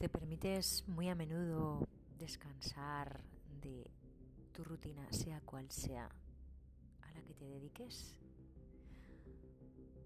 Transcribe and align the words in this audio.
¿Te 0.00 0.08
permites 0.08 0.88
muy 0.88 1.10
a 1.10 1.14
menudo 1.14 1.86
descansar 2.18 3.22
de 3.60 3.90
tu 4.50 4.64
rutina, 4.64 5.06
sea 5.12 5.42
cual 5.42 5.70
sea, 5.70 6.08
a 7.02 7.12
la 7.12 7.22
que 7.22 7.34
te 7.34 7.44
dediques? 7.44 8.16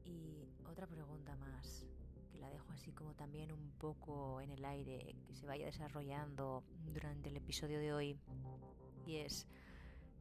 Y 0.04 0.48
otra 0.68 0.88
pregunta 0.88 1.36
más, 1.36 1.86
que 2.32 2.40
la 2.40 2.50
dejo 2.50 2.72
así 2.72 2.90
como 2.90 3.14
también 3.14 3.52
un 3.52 3.70
poco 3.78 4.40
en 4.40 4.50
el 4.50 4.64
aire, 4.64 5.14
que 5.28 5.34
se 5.36 5.46
vaya 5.46 5.66
desarrollando 5.66 6.64
durante 6.92 7.28
el 7.28 7.36
episodio 7.36 7.78
de 7.78 7.92
hoy, 7.92 8.18
y 9.06 9.18
es, 9.18 9.46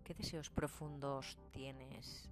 ¿qué 0.04 0.14
deseos 0.14 0.52
profundos 0.52 1.40
tienes 1.52 2.30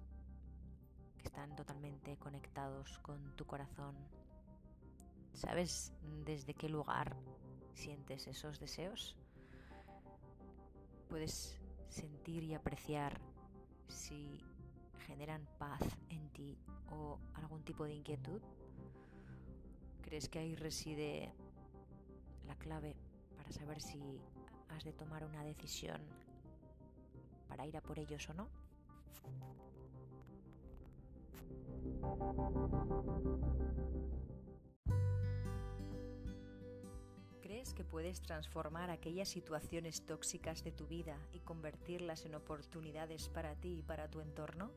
que 1.18 1.24
están 1.24 1.56
totalmente 1.56 2.16
conectados 2.18 3.00
con 3.00 3.34
tu 3.34 3.44
corazón? 3.46 4.21
¿Sabes 5.32 5.92
desde 6.24 6.54
qué 6.54 6.68
lugar 6.68 7.16
sientes 7.74 8.26
esos 8.26 8.60
deseos? 8.60 9.16
Puedes 11.08 11.58
sentir 11.88 12.42
y 12.44 12.54
apreciar 12.54 13.20
si 13.88 14.40
generan 15.06 15.46
paz 15.58 15.82
en 16.08 16.28
ti 16.30 16.58
o 16.90 17.18
algún 17.34 17.62
tipo 17.62 17.84
de 17.84 17.94
inquietud. 17.94 18.40
¿Crees 20.02 20.28
que 20.28 20.38
ahí 20.38 20.54
reside 20.54 21.32
la 22.46 22.54
clave 22.56 22.96
para 23.36 23.50
saber 23.50 23.80
si 23.80 24.20
has 24.68 24.84
de 24.84 24.92
tomar 24.92 25.24
una 25.24 25.44
decisión 25.44 26.00
para 27.48 27.66
ir 27.66 27.76
a 27.76 27.82
por 27.82 27.98
ellos 27.98 28.28
o 28.30 28.34
no? 28.34 28.48
¿Crees 37.52 37.74
que 37.74 37.84
puedes 37.84 38.22
transformar 38.22 38.88
aquellas 38.88 39.28
situaciones 39.28 40.06
tóxicas 40.06 40.64
de 40.64 40.72
tu 40.72 40.86
vida 40.86 41.18
y 41.34 41.40
convertirlas 41.40 42.24
en 42.24 42.34
oportunidades 42.34 43.28
para 43.28 43.56
ti 43.56 43.80
y 43.80 43.82
para 43.82 44.08
tu 44.08 44.22
entorno? 44.22 44.70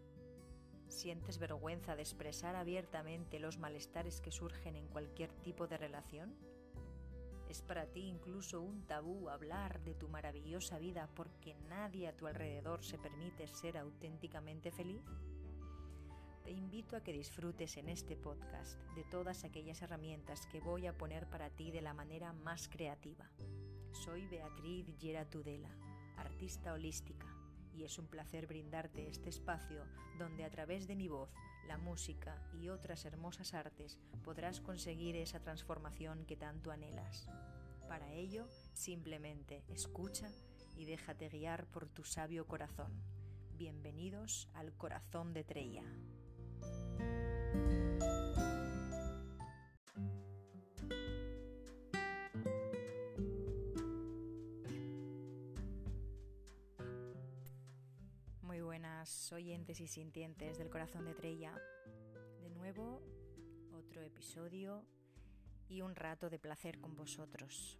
¿Sientes 0.89 1.37
vergüenza 1.37 1.95
de 1.95 2.01
expresar 2.01 2.57
abiertamente 2.57 3.39
los 3.39 3.57
malestares 3.59 4.19
que 4.19 4.33
surgen 4.33 4.75
en 4.75 4.87
cualquier 4.87 5.31
tipo 5.35 5.67
de 5.67 5.77
relación? 5.77 6.35
¿Es 7.47 7.61
para 7.61 7.85
ti 7.85 8.01
incluso 8.01 8.59
un 8.59 8.85
tabú 8.85 9.29
hablar 9.29 9.81
de 9.85 9.95
tu 9.95 10.09
maravillosa 10.09 10.77
vida 10.77 11.07
porque 11.15 11.55
nadie 11.69 12.09
a 12.09 12.17
tu 12.17 12.27
alrededor 12.27 12.83
se 12.83 12.97
permite 12.97 13.47
ser 13.47 13.77
auténticamente 13.77 14.69
feliz? 14.69 15.01
Te 16.45 16.51
invito 16.51 16.95
a 16.95 17.01
que 17.01 17.11
disfrutes 17.11 17.75
en 17.77 17.89
este 17.89 18.15
podcast 18.15 18.77
de 18.93 19.03
todas 19.03 19.43
aquellas 19.43 19.81
herramientas 19.81 20.45
que 20.45 20.59
voy 20.59 20.85
a 20.85 20.95
poner 20.95 21.27
para 21.27 21.49
ti 21.49 21.71
de 21.71 21.81
la 21.81 21.95
manera 21.95 22.33
más 22.33 22.67
creativa. 22.67 23.27
Soy 23.91 24.27
Beatriz 24.27 24.85
Gera 24.99 25.27
Tudela, 25.27 25.71
artista 26.17 26.73
holística, 26.73 27.25
y 27.73 27.83
es 27.83 27.97
un 27.97 28.05
placer 28.05 28.45
brindarte 28.45 29.07
este 29.09 29.29
espacio 29.29 29.85
donde 30.19 30.43
a 30.43 30.51
través 30.51 30.85
de 30.85 30.95
mi 30.95 31.07
voz, 31.07 31.31
la 31.67 31.79
música 31.79 32.39
y 32.53 32.69
otras 32.69 33.05
hermosas 33.05 33.55
artes 33.55 33.97
podrás 34.23 34.61
conseguir 34.61 35.15
esa 35.15 35.39
transformación 35.39 36.25
que 36.27 36.37
tanto 36.37 36.69
anhelas. 36.69 37.27
Para 37.87 38.13
ello, 38.13 38.47
simplemente 38.73 39.63
escucha 39.67 40.29
y 40.77 40.85
déjate 40.85 41.27
guiar 41.27 41.65
por 41.65 41.87
tu 41.87 42.03
sabio 42.03 42.45
corazón. 42.45 42.93
Bienvenidos 43.57 44.47
al 44.53 44.73
corazón 44.77 45.33
de 45.33 45.43
Treya. 45.43 45.83
Muy 58.41 58.61
buenas 58.61 59.31
oyentes 59.33 59.79
y 59.79 59.87
sintientes 59.87 60.57
del 60.57 60.69
corazón 60.69 61.05
de 61.05 61.13
Treya. 61.13 61.53
De 62.41 62.49
nuevo, 62.49 63.01
otro 63.73 64.01
episodio 64.01 64.85
y 65.67 65.81
un 65.81 65.95
rato 65.95 66.29
de 66.29 66.39
placer 66.39 66.79
con 66.79 66.95
vosotros. 66.95 67.77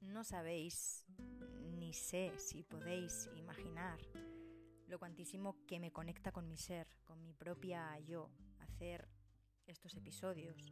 No 0.00 0.24
sabéis, 0.24 1.04
ni 1.78 1.92
sé 1.92 2.32
si 2.38 2.62
podéis 2.62 3.28
imaginar 3.36 3.98
lo 4.86 4.98
cuantísimo 4.98 5.56
que 5.66 5.80
me 5.80 5.92
conecta 5.92 6.32
con 6.32 6.48
mi 6.48 6.56
ser, 6.56 6.86
con 7.04 7.22
mi 7.22 7.32
propia 7.32 7.98
yo, 8.00 8.30
hacer 8.76 9.08
estos 9.66 9.96
episodios. 9.96 10.70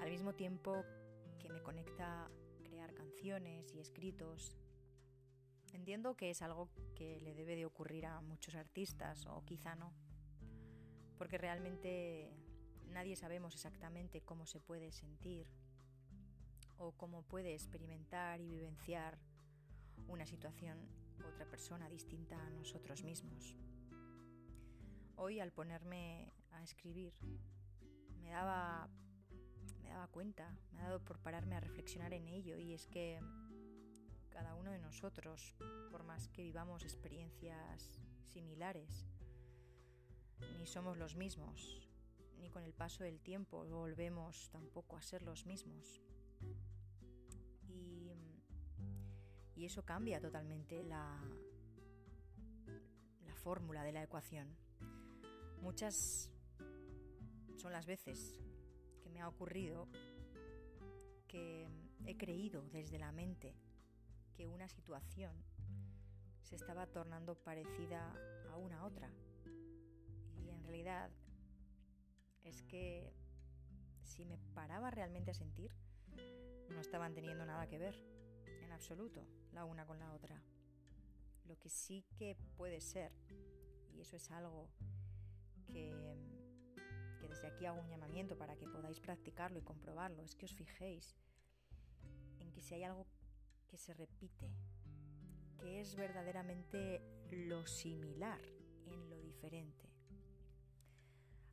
Al 0.00 0.10
mismo 0.10 0.34
tiempo 0.34 0.84
que 1.40 1.48
me 1.48 1.60
conecta 1.60 2.30
crear 2.62 2.94
canciones 2.94 3.74
y 3.74 3.80
escritos. 3.80 4.56
Entiendo 5.72 6.16
que 6.16 6.30
es 6.30 6.40
algo 6.40 6.70
que 6.94 7.20
le 7.20 7.34
debe 7.34 7.56
de 7.56 7.66
ocurrir 7.66 8.06
a 8.06 8.20
muchos 8.20 8.54
artistas, 8.54 9.26
o 9.26 9.44
quizá 9.44 9.74
no, 9.74 9.92
porque 11.18 11.36
realmente 11.36 12.32
nadie 12.90 13.16
sabemos 13.16 13.54
exactamente 13.54 14.20
cómo 14.20 14.46
se 14.46 14.60
puede 14.60 14.92
sentir 14.92 15.48
o 16.78 16.92
cómo 16.92 17.24
puede 17.24 17.54
experimentar 17.54 18.40
y 18.40 18.46
vivenciar 18.46 19.18
una 20.06 20.26
situación 20.26 20.78
otra 21.26 21.50
persona 21.50 21.88
distinta 21.88 22.40
a 22.40 22.50
nosotros 22.50 23.02
mismos. 23.02 23.56
Hoy 25.16 25.40
al 25.40 25.50
ponerme 25.50 26.35
a 26.60 26.64
escribir 26.64 27.12
me 28.20 28.30
daba 28.30 28.88
me 29.82 29.90
daba 29.90 30.08
cuenta, 30.08 30.56
me 30.72 30.80
ha 30.80 30.84
dado 30.84 31.00
por 31.00 31.18
pararme 31.18 31.54
a 31.56 31.60
reflexionar 31.60 32.12
en 32.12 32.28
ello 32.28 32.58
y 32.58 32.72
es 32.72 32.86
que 32.86 33.20
cada 34.30 34.54
uno 34.54 34.70
de 34.70 34.78
nosotros, 34.78 35.54
por 35.90 36.02
más 36.04 36.28
que 36.28 36.42
vivamos 36.42 36.82
experiencias 36.82 38.00
similares, 38.24 39.06
ni 40.58 40.66
somos 40.66 40.98
los 40.98 41.16
mismos, 41.16 41.88
ni 42.38 42.50
con 42.50 42.62
el 42.62 42.74
paso 42.74 43.04
del 43.04 43.20
tiempo 43.20 43.64
volvemos 43.64 44.50
tampoco 44.50 44.96
a 44.96 45.02
ser 45.02 45.22
los 45.22 45.46
mismos. 45.46 46.02
Y 49.54 49.64
eso 49.64 49.86
cambia 49.86 50.20
totalmente 50.20 50.84
la, 50.84 51.18
la 53.24 53.34
fórmula 53.36 53.84
de 53.84 53.92
la 53.92 54.02
ecuación. 54.02 54.54
Muchas 55.62 56.30
son 57.56 57.72
las 57.72 57.86
veces 57.86 58.38
que 59.02 59.10
me 59.10 59.20
ha 59.20 59.28
ocurrido 59.28 59.88
que 61.26 61.68
he 62.04 62.16
creído 62.16 62.62
desde 62.70 62.98
la 62.98 63.12
mente 63.12 63.54
que 64.34 64.46
una 64.46 64.68
situación 64.68 65.34
se 66.42 66.54
estaba 66.54 66.86
tornando 66.86 67.34
parecida 67.34 68.12
a 68.52 68.56
una 68.56 68.84
otra. 68.84 69.10
Y 70.36 70.48
en 70.50 70.62
realidad 70.62 71.10
es 72.44 72.62
que 72.62 73.12
si 74.04 74.24
me 74.24 74.38
paraba 74.54 74.90
realmente 74.90 75.32
a 75.32 75.34
sentir, 75.34 75.72
no 76.70 76.80
estaban 76.80 77.14
teniendo 77.14 77.44
nada 77.44 77.66
que 77.66 77.78
ver, 77.78 77.94
en 78.62 78.72
absoluto 78.72 79.26
la 79.52 79.64
una 79.64 79.86
con 79.86 79.98
la 79.98 80.12
otra. 80.12 80.40
Lo 81.46 81.58
que 81.58 81.70
sí 81.70 82.04
que 82.16 82.36
puede 82.56 82.80
ser, 82.80 83.12
y 83.92 84.00
eso 84.00 84.16
es 84.16 84.30
algo 84.30 84.68
que, 85.66 86.16
desde 87.36 87.48
aquí 87.48 87.66
hago 87.66 87.82
un 87.82 87.88
llamamiento 87.88 88.38
para 88.38 88.56
que 88.56 88.66
podáis 88.66 88.98
practicarlo 88.98 89.58
y 89.58 89.62
comprobarlo, 89.62 90.22
es 90.22 90.34
que 90.34 90.46
os 90.46 90.54
fijéis 90.54 91.18
en 92.40 92.50
que 92.50 92.62
si 92.62 92.72
hay 92.74 92.84
algo 92.84 93.06
que 93.68 93.76
se 93.76 93.92
repite, 93.92 94.50
que 95.58 95.80
es 95.80 95.94
verdaderamente 95.96 97.02
lo 97.30 97.66
similar 97.66 98.40
en 98.86 99.10
lo 99.10 99.20
diferente. 99.20 99.84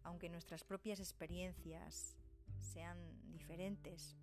Aunque 0.04 0.30
nuestras 0.30 0.64
propias 0.64 1.02
experiencias 1.02 2.16
sean 2.62 2.98
diferentes 3.30 4.16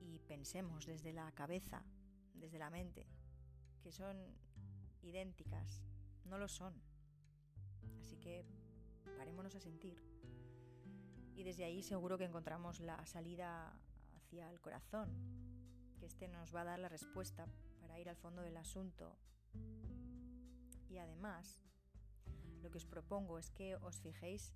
y 0.00 0.18
pensemos 0.18 0.84
desde 0.84 1.12
la 1.12 1.30
cabeza, 1.30 1.84
desde 2.34 2.58
la 2.58 2.70
mente, 2.70 3.06
que 3.84 3.92
son 3.92 4.16
idénticas, 5.00 5.84
no 6.24 6.38
lo 6.38 6.48
son. 6.48 6.74
Así 8.00 8.16
que 8.16 8.61
parémonos 9.16 9.54
a 9.54 9.60
sentir. 9.60 10.02
Y 11.34 11.42
desde 11.44 11.64
ahí 11.64 11.82
seguro 11.82 12.18
que 12.18 12.24
encontramos 12.24 12.80
la 12.80 13.04
salida 13.06 13.76
hacia 14.14 14.50
el 14.50 14.60
corazón, 14.60 15.10
que 15.98 16.06
este 16.06 16.28
nos 16.28 16.54
va 16.54 16.62
a 16.62 16.64
dar 16.64 16.78
la 16.78 16.88
respuesta 16.88 17.46
para 17.80 17.98
ir 17.98 18.08
al 18.08 18.16
fondo 18.16 18.42
del 18.42 18.56
asunto. 18.56 19.16
Y 20.88 20.98
además, 20.98 21.60
lo 22.62 22.70
que 22.70 22.78
os 22.78 22.86
propongo 22.86 23.38
es 23.38 23.50
que 23.50 23.76
os 23.76 24.00
fijéis 24.00 24.52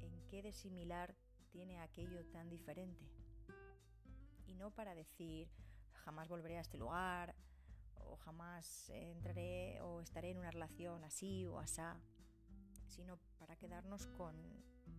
en 0.00 0.26
qué 0.28 0.42
de 0.42 0.52
similar 0.52 1.14
tiene 1.50 1.80
aquello 1.80 2.24
tan 2.26 2.48
diferente 2.50 3.06
y 4.46 4.54
no 4.54 4.70
para 4.70 4.94
decir 4.94 5.48
jamás 5.92 6.28
volveré 6.28 6.58
a 6.58 6.60
este 6.60 6.78
lugar 6.78 7.34
o 7.94 8.16
jamás 8.16 8.90
entraré 8.90 9.80
o 9.80 10.00
estaré 10.00 10.30
en 10.30 10.38
una 10.38 10.50
relación 10.50 11.02
así 11.04 11.46
o 11.46 11.58
asá, 11.58 11.98
sino 12.86 13.18
para 13.46 13.58
quedarnos 13.58 14.06
con, 14.08 14.34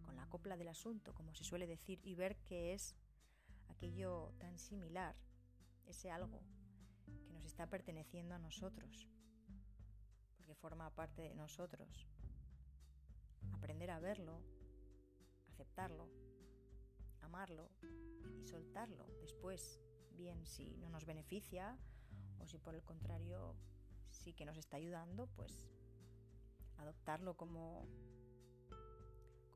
con 0.03 0.15
la 0.15 0.25
copla 0.27 0.55
del 0.55 0.69
asunto, 0.69 1.13
como 1.13 1.33
se 1.35 1.43
suele 1.43 1.67
decir, 1.67 1.99
y 2.03 2.15
ver 2.15 2.37
qué 2.37 2.73
es 2.73 2.95
aquello 3.67 4.31
tan 4.39 4.57
similar, 4.57 5.15
ese 5.85 6.09
algo 6.09 6.41
que 7.25 7.33
nos 7.33 7.43
está 7.43 7.67
perteneciendo 7.67 8.35
a 8.35 8.39
nosotros, 8.39 9.09
porque 10.37 10.55
forma 10.55 10.89
parte 10.91 11.23
de 11.23 11.35
nosotros. 11.35 12.07
Aprender 13.51 13.91
a 13.91 13.99
verlo, 13.99 14.41
aceptarlo, 15.49 16.09
amarlo 17.21 17.69
y 18.39 18.45
soltarlo 18.45 19.05
después, 19.19 19.81
bien 20.11 20.45
si 20.45 20.77
no 20.77 20.89
nos 20.89 21.05
beneficia 21.05 21.77
o 22.39 22.47
si 22.47 22.57
por 22.59 22.75
el 22.75 22.83
contrario 22.83 23.55
sí 24.09 24.33
que 24.33 24.45
nos 24.45 24.57
está 24.57 24.77
ayudando, 24.77 25.27
pues 25.35 25.67
adoptarlo 26.77 27.35
como, 27.35 27.87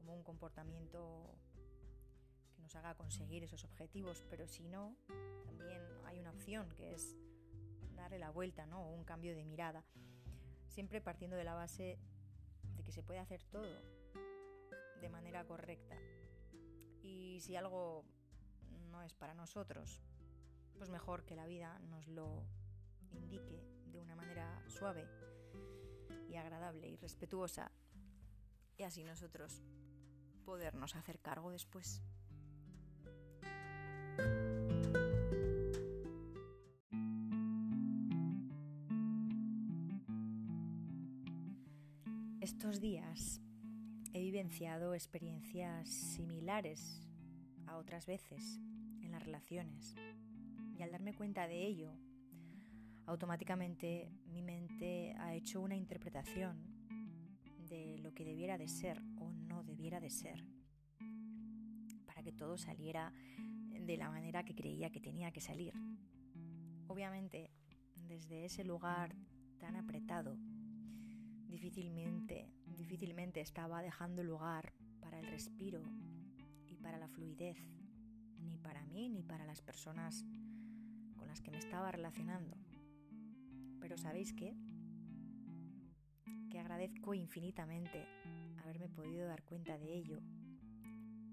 como 0.02 0.16
un 0.16 0.24
comportamiento 0.24 1.36
que 2.56 2.62
nos 2.62 2.76
haga 2.76 2.96
conseguir 2.96 3.44
esos 3.44 3.64
objetivos, 3.64 4.26
pero 4.30 4.48
si 4.48 4.68
no, 4.68 4.96
también 5.46 5.82
hay 6.06 6.20
una 6.20 6.32
opción 6.32 6.70
que 6.76 6.94
es 6.94 7.16
darle 7.96 8.18
la 8.18 8.32
vuelta, 8.32 8.66
¿no? 8.66 8.82
O 8.82 8.94
un 8.96 9.04
cambio 9.04 9.36
de 9.36 9.46
mirada. 9.46 9.86
Siempre 10.68 11.02
partiendo 11.02 11.38
de 11.38 11.44
la 11.44 11.54
base 11.54 12.00
de 12.76 12.84
que 12.84 12.92
se 12.92 13.04
puede 13.04 13.20
hacer 13.20 13.44
todo 13.44 13.82
de 15.00 15.10
manera 15.10 15.46
correcta. 15.46 15.96
Y 17.04 17.40
si 17.42 17.56
algo 17.56 18.04
no 18.90 19.04
es 19.04 19.14
para 19.14 19.36
nosotros, 19.36 20.02
pues 20.78 20.90
mejor 20.90 21.26
que 21.26 21.36
la 21.36 21.46
vida 21.46 21.78
nos 21.90 22.08
lo 22.08 22.44
indique 23.12 23.64
de 23.86 24.02
una 24.02 24.16
manera 24.16 24.64
suave 24.68 25.08
y 26.28 26.38
agradable 26.38 26.90
y 26.90 26.96
respetuosa 26.96 27.72
y 28.82 28.84
así 28.84 29.04
nosotros 29.04 29.62
podernos 30.42 30.96
hacer 30.96 31.20
cargo 31.20 31.52
después. 31.52 32.02
Estos 42.42 42.80
días 42.80 43.42
he 44.14 44.20
vivenciado 44.20 44.94
experiencias 44.94 45.88
similares 45.90 47.08
a 47.68 47.78
otras 47.78 48.06
veces 48.06 48.60
en 49.02 49.12
las 49.12 49.24
relaciones 49.24 49.96
y 50.78 50.82
al 50.82 50.92
darme 50.92 51.14
cuenta 51.14 51.48
de 51.48 51.66
ello 51.66 51.94
automáticamente 53.06 54.12
mi 54.28 54.42
mente 54.42 55.14
ha 55.20 55.34
hecho 55.34 55.62
una 55.62 55.76
interpretación 55.76 56.58
de 57.70 58.00
lo 58.00 58.14
que 58.14 58.26
debiera 58.26 58.58
de 58.58 58.68
ser 58.68 59.02
de 59.82 60.12
ser 60.12 60.46
para 62.06 62.22
que 62.22 62.32
todo 62.32 62.56
saliera 62.58 63.12
de 63.72 63.98
la 63.98 64.12
manera 64.12 64.46
que 64.46 64.54
creía 64.54 64.92
que 64.92 65.02
tenía 65.02 65.32
que 65.32 65.42
salir. 65.42 65.74
Obviamente, 66.88 67.50
desde 67.96 68.46
ese 68.46 68.64
lugar 68.64 69.16
tan 69.58 69.76
apretado, 69.76 70.38
difícilmente, 71.48 72.48
difícilmente 72.78 73.42
estaba 73.42 73.82
dejando 73.82 74.24
lugar 74.24 74.72
para 75.02 75.20
el 75.20 75.26
respiro 75.26 75.82
y 76.68 76.76
para 76.78 77.00
la 77.00 77.08
fluidez, 77.08 77.58
ni 78.40 78.58
para 78.60 78.86
mí 78.86 79.10
ni 79.10 79.24
para 79.24 79.46
las 79.46 79.62
personas 79.62 80.24
con 81.18 81.28
las 81.28 81.42
que 81.42 81.50
me 81.50 81.58
estaba 81.58 81.92
relacionando. 81.92 82.56
Pero 83.80 83.98
¿sabéis 83.98 84.32
qué? 84.34 84.56
Que 86.52 86.60
agradezco 86.60 87.16
infinitamente 87.16 88.21
haberme 88.72 88.88
podido 88.88 89.28
dar 89.28 89.44
cuenta 89.44 89.78
de 89.78 89.94
ello 89.94 90.22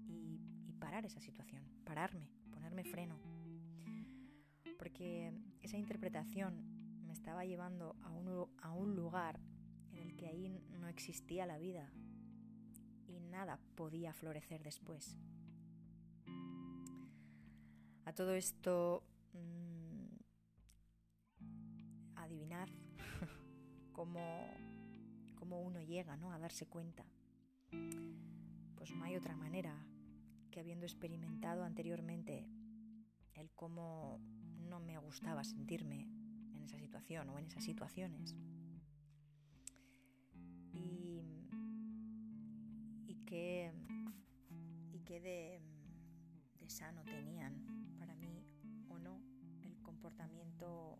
y, 0.07 0.73
parar 0.77 1.05
esa 1.05 1.19
situación, 1.21 1.63
pararme, 1.85 2.29
ponerme 2.51 2.83
freno. 2.83 3.17
Porque 4.77 5.31
esa 5.61 5.77
interpretación 5.77 7.05
me 7.05 7.13
estaba 7.13 7.45
llevando 7.45 7.95
a 8.01 8.11
un, 8.11 8.49
a 8.61 8.71
un 8.71 8.95
lugar 8.95 9.39
en 9.91 9.99
el 9.99 10.15
que 10.15 10.27
ahí 10.27 10.49
no 10.49 10.87
existía 10.87 11.45
la 11.45 11.57
vida 11.57 11.89
y 13.07 13.19
nada 13.19 13.57
podía 13.75 14.13
florecer 14.13 14.63
después. 14.63 15.17
A 18.05 18.13
todo 18.13 18.33
esto 18.33 19.03
adivinad 22.15 22.67
cómo, 23.93 24.45
cómo 25.35 25.61
uno 25.61 25.81
llega 25.81 26.17
¿no? 26.17 26.31
a 26.33 26.39
darse 26.39 26.65
cuenta. 26.65 27.05
Pues 27.71 28.91
no 28.91 29.03
hay 29.03 29.15
otra 29.15 29.35
manera 29.35 29.75
que 30.51 30.59
habiendo 30.59 30.85
experimentado 30.85 31.63
anteriormente 31.63 32.47
el 33.35 33.51
cómo 33.51 34.19
no 34.67 34.79
me 34.79 34.97
gustaba 34.97 35.43
sentirme 35.43 36.07
en 36.53 36.63
esa 36.63 36.79
situación 36.79 37.29
o 37.29 37.37
en 37.37 37.45
esas 37.45 37.63
situaciones. 37.63 38.35
Y, 40.73 41.21
y 43.07 43.15
qué, 43.25 43.71
y 44.93 44.99
de, 44.99 45.61
de 46.59 46.69
sano 46.69 47.03
tenían 47.03 47.95
para 47.97 48.15
mí 48.15 48.45
o 48.89 48.99
no 48.99 49.21
el 49.63 49.81
comportamiento 49.81 50.97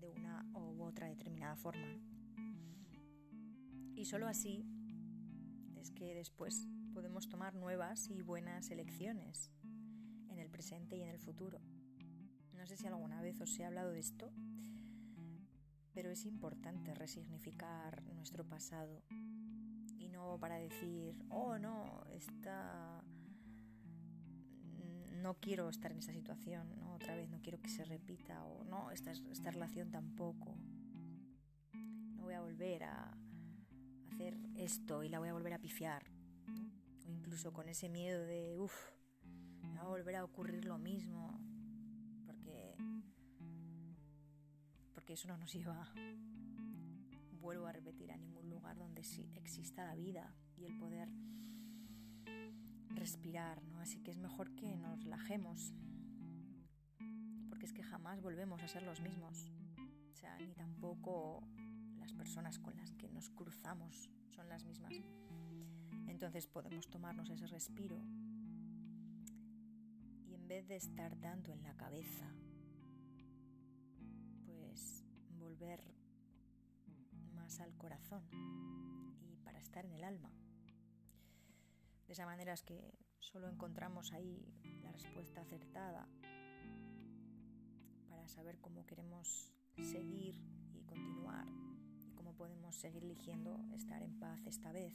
de 0.00 0.10
una 0.10 0.44
u 0.52 0.82
otra 0.82 1.08
determinada 1.08 1.56
forma. 1.56 1.98
Y 3.94 4.04
solo 4.04 4.26
así 4.26 4.64
que 5.90 6.14
después 6.14 6.66
podemos 6.92 7.28
tomar 7.28 7.54
nuevas 7.54 8.08
y 8.08 8.22
buenas 8.22 8.70
elecciones 8.70 9.50
en 10.30 10.38
el 10.38 10.50
presente 10.50 10.96
y 10.96 11.02
en 11.02 11.08
el 11.08 11.18
futuro. 11.18 11.60
No 12.54 12.66
sé 12.66 12.76
si 12.76 12.86
alguna 12.86 13.20
vez 13.20 13.40
os 13.40 13.58
he 13.58 13.64
hablado 13.64 13.90
de 13.90 14.00
esto, 14.00 14.32
pero 15.92 16.10
es 16.10 16.24
importante 16.26 16.94
resignificar 16.94 18.02
nuestro 18.14 18.44
pasado 18.44 19.02
y 19.98 20.08
no 20.08 20.38
para 20.38 20.56
decir, 20.56 21.16
oh 21.30 21.58
no, 21.58 22.04
esta 22.10 23.02
no 25.22 25.34
quiero 25.40 25.68
estar 25.68 25.90
en 25.90 25.98
esa 25.98 26.12
situación, 26.12 26.78
¿no? 26.78 26.92
otra 26.92 27.16
vez 27.16 27.28
no 27.28 27.40
quiero 27.40 27.60
que 27.60 27.68
se 27.68 27.84
repita 27.84 28.44
o 28.44 28.64
no, 28.64 28.90
esta, 28.90 29.10
esta 29.10 29.50
relación 29.50 29.90
tampoco. 29.90 30.56
No 32.14 32.24
voy 32.24 32.34
a 32.34 32.40
volver 32.40 32.84
a 32.84 33.16
hacer 34.16 34.38
esto 34.56 35.02
y 35.02 35.10
la 35.10 35.18
voy 35.18 35.28
a 35.28 35.34
volver 35.34 35.52
a 35.52 35.58
pifiar. 35.58 36.02
O 37.06 37.10
incluso 37.10 37.52
con 37.52 37.68
ese 37.68 37.90
miedo 37.90 38.24
de, 38.24 38.56
uff, 38.58 38.74
me 39.62 39.74
va 39.74 39.82
a 39.82 39.88
volver 39.88 40.16
a 40.16 40.24
ocurrir 40.24 40.64
lo 40.64 40.78
mismo. 40.78 41.38
Porque, 42.24 42.74
porque 44.94 45.12
eso 45.12 45.28
no 45.28 45.36
nos 45.36 45.52
lleva, 45.52 45.92
vuelvo 47.40 47.66
a 47.66 47.72
repetir, 47.72 48.10
a 48.10 48.16
ningún 48.16 48.48
lugar 48.48 48.78
donde 48.78 49.02
exista 49.34 49.84
la 49.84 49.94
vida 49.94 50.34
y 50.56 50.64
el 50.64 50.78
poder 50.78 51.10
respirar, 52.88 53.62
¿no? 53.64 53.80
Así 53.80 53.98
que 54.02 54.10
es 54.10 54.16
mejor 54.16 54.54
que 54.54 54.76
nos 54.76 55.04
relajemos, 55.04 55.74
porque 57.50 57.66
es 57.66 57.74
que 57.74 57.82
jamás 57.82 58.22
volvemos 58.22 58.62
a 58.62 58.68
ser 58.68 58.82
los 58.82 59.00
mismos, 59.02 59.52
ni 60.40 60.54
tampoco 60.54 61.46
las 62.06 62.12
personas 62.12 62.60
con 62.60 62.76
las 62.76 62.94
que 62.94 63.08
nos 63.08 63.30
cruzamos 63.30 64.08
son 64.28 64.48
las 64.48 64.64
mismas. 64.64 64.92
Entonces 66.06 66.46
podemos 66.46 66.88
tomarnos 66.88 67.28
ese 67.30 67.48
respiro 67.48 67.96
y 70.24 70.34
en 70.34 70.46
vez 70.46 70.68
de 70.68 70.76
estar 70.76 71.16
tanto 71.16 71.52
en 71.52 71.64
la 71.64 71.76
cabeza, 71.76 72.30
pues 74.44 75.04
volver 75.36 75.82
más 77.34 77.58
al 77.58 77.76
corazón 77.76 78.22
y 79.28 79.36
para 79.38 79.58
estar 79.58 79.84
en 79.84 79.94
el 79.94 80.04
alma. 80.04 80.30
De 82.06 82.12
esa 82.12 82.24
manera 82.24 82.52
es 82.52 82.62
que 82.62 82.94
solo 83.18 83.48
encontramos 83.48 84.12
ahí 84.12 84.54
la 84.80 84.92
respuesta 84.92 85.40
acertada 85.40 86.06
para 88.08 88.28
saber 88.28 88.60
cómo 88.60 88.86
queremos 88.86 89.52
seguir 89.82 90.40
y 90.72 90.82
continuar 90.84 91.65
podemos 92.36 92.76
seguir 92.76 93.04
eligiendo 93.04 93.58
estar 93.74 94.02
en 94.02 94.18
paz 94.18 94.46
esta 94.46 94.72
vez. 94.72 94.94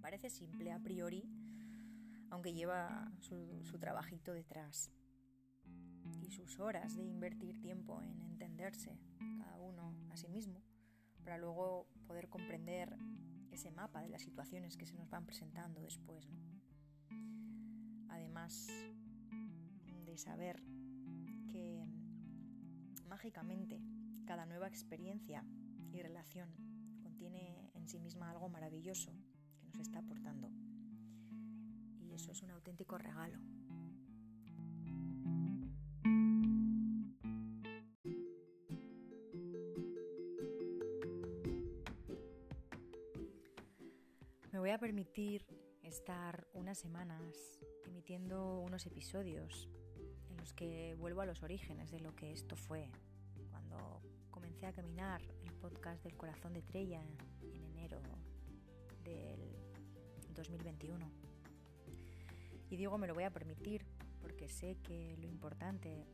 Parece 0.00 0.30
simple 0.30 0.72
a 0.72 0.80
priori, 0.80 1.24
aunque 2.30 2.52
lleva 2.52 3.12
su, 3.20 3.78
trabajito 3.78 4.32
detrás 4.32 4.90
y 6.20 6.30
sus 6.30 6.58
horas 6.58 6.96
de 6.96 7.04
invertir 7.04 7.60
tiempo 7.60 8.02
en 8.02 8.20
entenderse 8.22 8.98
cada 9.38 9.58
uno 9.58 9.94
a 10.10 10.16
sí 10.16 10.28
mismo 10.28 10.60
para 11.24 11.38
luego 11.38 11.86
poder 12.06 12.28
comprender 12.28 12.96
ese 13.50 13.70
mapa 13.70 14.00
de 14.00 14.08
las 14.08 14.22
situaciones 14.22 14.76
que 14.76 14.86
se 14.86 14.94
nos 14.94 15.08
van 15.08 15.24
presentando 15.24 15.80
después. 15.80 16.28
Además 18.08 18.68
de 20.04 20.18
saber 20.18 20.62
que 21.48 21.86
mágicamente 23.06 23.80
cada 24.26 24.46
nueva 24.46 24.68
experiencia 24.68 25.44
y 25.92 26.00
relación 26.00 26.50
contiene 27.02 27.70
en 27.74 27.88
sí 27.88 27.98
misma 27.98 28.30
algo 28.30 28.48
maravilloso 28.48 29.12
que 29.58 29.66
nos 29.66 29.78
está 29.78 30.00
aportando. 30.00 30.50
Y 32.00 32.14
eso 32.14 32.32
es 32.32 32.42
un 32.42 32.50
auténtico 32.50 32.98
regalo. 32.98 33.38
Me 44.52 44.58
voy 44.58 44.70
a 44.70 44.78
permitir 44.78 45.46
estar 45.82 46.46
unas 46.52 46.78
semanas 46.78 47.58
emitiendo 47.86 48.60
unos 48.60 48.86
episodios 48.86 49.68
en 50.28 50.36
los 50.36 50.52
que 50.52 50.94
vuelvo 50.98 51.20
a 51.20 51.26
los 51.26 51.42
orígenes 51.42 51.90
de 51.90 52.00
lo 52.00 52.14
que 52.14 52.32
esto 52.32 52.56
fue, 52.56 52.90
a 54.66 54.72
caminar 54.72 55.20
el 55.44 55.52
podcast 55.54 56.04
del 56.04 56.16
corazón 56.16 56.52
de 56.52 56.62
Trella 56.62 57.02
en 57.40 57.64
enero 57.64 58.00
del 59.02 59.40
2021. 60.34 61.04
Y 62.70 62.76
digo, 62.76 62.96
me 62.96 63.08
lo 63.08 63.14
voy 63.14 63.24
a 63.24 63.30
permitir 63.30 63.84
porque 64.20 64.48
sé 64.48 64.76
que 64.84 65.16
lo 65.18 65.26
importante 65.26 66.06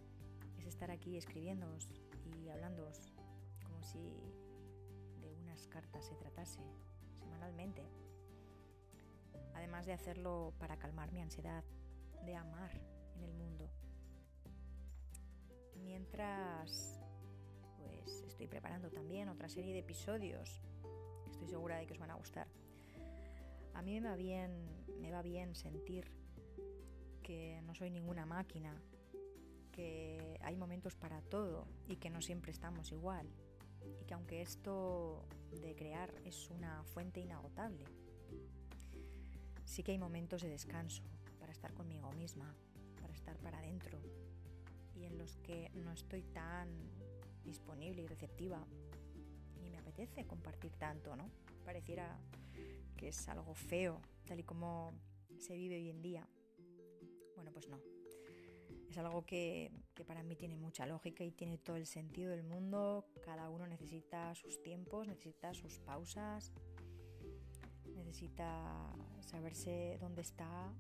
es 0.57 0.67
estar 0.67 0.90
aquí 0.90 1.19
escribiéndoos 1.19 1.88
y 2.25 2.49
hablándoos 2.49 3.12
como 3.64 3.83
si 3.83 3.99
de 5.21 5.31
unas 5.43 5.67
cartas 5.67 6.07
se 6.07 6.14
tratase 6.14 6.62
semanalmente. 7.19 7.83
Además 9.55 9.85
de 9.85 9.93
hacerlo 9.93 10.55
para 10.59 10.78
calmar 10.78 11.12
mi 11.12 11.21
ansiedad 11.21 11.64
de 12.25 12.35
amar 12.35 12.71
en 13.14 13.25
el 13.25 13.35
mundo. 13.35 13.69
Mientras 15.76 16.98
pues 17.78 18.23
estoy 18.23 18.47
preparando 18.47 18.90
también 18.90 19.28
otra 19.28 19.49
serie 19.49 19.73
de 19.73 19.80
episodios. 19.80 20.61
Estoy 21.30 21.49
segura 21.49 21.78
de 21.78 21.87
que 21.87 21.92
os 21.92 21.99
van 21.99 22.11
a 22.11 22.14
gustar. 22.14 22.49
A 23.75 23.82
mí 23.82 24.00
me 24.00 24.08
va 24.08 24.16
bien, 24.16 24.50
me 25.00 25.11
va 25.11 25.23
bien 25.23 25.54
sentir 25.54 26.11
que 27.23 27.61
no 27.64 27.75
soy 27.75 27.90
ninguna 27.90 28.26
máquina, 28.26 28.75
que 29.73 30.38
hay 30.42 30.56
momentos 30.56 30.97
para 30.97 31.20
todo 31.23 31.66
y 31.87 31.97
que 31.97 32.11
no 32.11 32.20
siempre 32.20 32.50
estamos 32.50 32.90
igual. 32.90 33.28
Y 34.00 34.04
que 34.04 34.14
aunque 34.14 34.42
esto 34.42 35.25
de 35.61 35.75
crear 35.75 36.12
es 36.25 36.50
una 36.50 36.82
fuente 36.85 37.20
inagotable, 37.20 37.85
sí 39.64 39.82
que 39.82 39.92
hay 39.92 39.99
momentos 39.99 40.42
de 40.42 40.49
descanso 40.49 41.04
para 41.38 41.52
estar 41.52 41.73
conmigo 41.75 42.11
misma, 42.12 42.54
para 43.00 43.12
estar 43.12 43.37
para 43.38 43.58
adentro 43.58 44.00
y 44.99 45.04
en 45.04 45.18
los 45.18 45.37
que 45.38 45.70
no 45.75 45.92
estoy 45.92 46.23
tan 46.23 46.68
disponible 47.49 48.02
y 48.02 48.07
receptiva 48.07 48.64
ni 49.61 49.71
me 49.71 49.78
apetece 49.78 50.26
compartir 50.26 50.73
tanto, 50.73 51.17
¿no? 51.17 51.31
Pareciera 51.64 52.19
que 52.97 53.09
es 53.09 53.28
algo 53.28 53.55
feo, 53.55 54.00
tal 54.26 54.40
y 54.40 54.45
como 54.45 54.93
se 55.38 55.55
vive 55.57 55.76
hoy 55.76 55.90
en 55.90 56.02
día. 56.02 56.28
Bueno, 57.35 57.52
pues 57.52 57.69
no. 57.69 57.78
Es 58.88 58.97
algo 58.97 59.25
que, 59.26 59.71
que, 59.95 60.05
para 60.05 60.23
mí 60.23 60.35
tiene 60.35 60.57
mucha 60.57 60.87
lógica 60.87 61.23
y 61.23 61.31
tiene 61.31 61.59
todo 61.59 61.76
el 61.76 61.87
sentido 61.87 62.31
del 62.31 62.43
mundo. 62.43 63.07
Cada 63.23 63.50
uno 63.50 63.67
necesita 63.67 64.35
sus 64.35 64.62
tiempos, 64.62 65.07
necesita 65.07 65.52
sus 65.52 65.78
pausas, 65.78 66.52
necesita 67.95 68.95
saberse 69.21 69.99
dónde 70.00 70.23
está, 70.23 70.73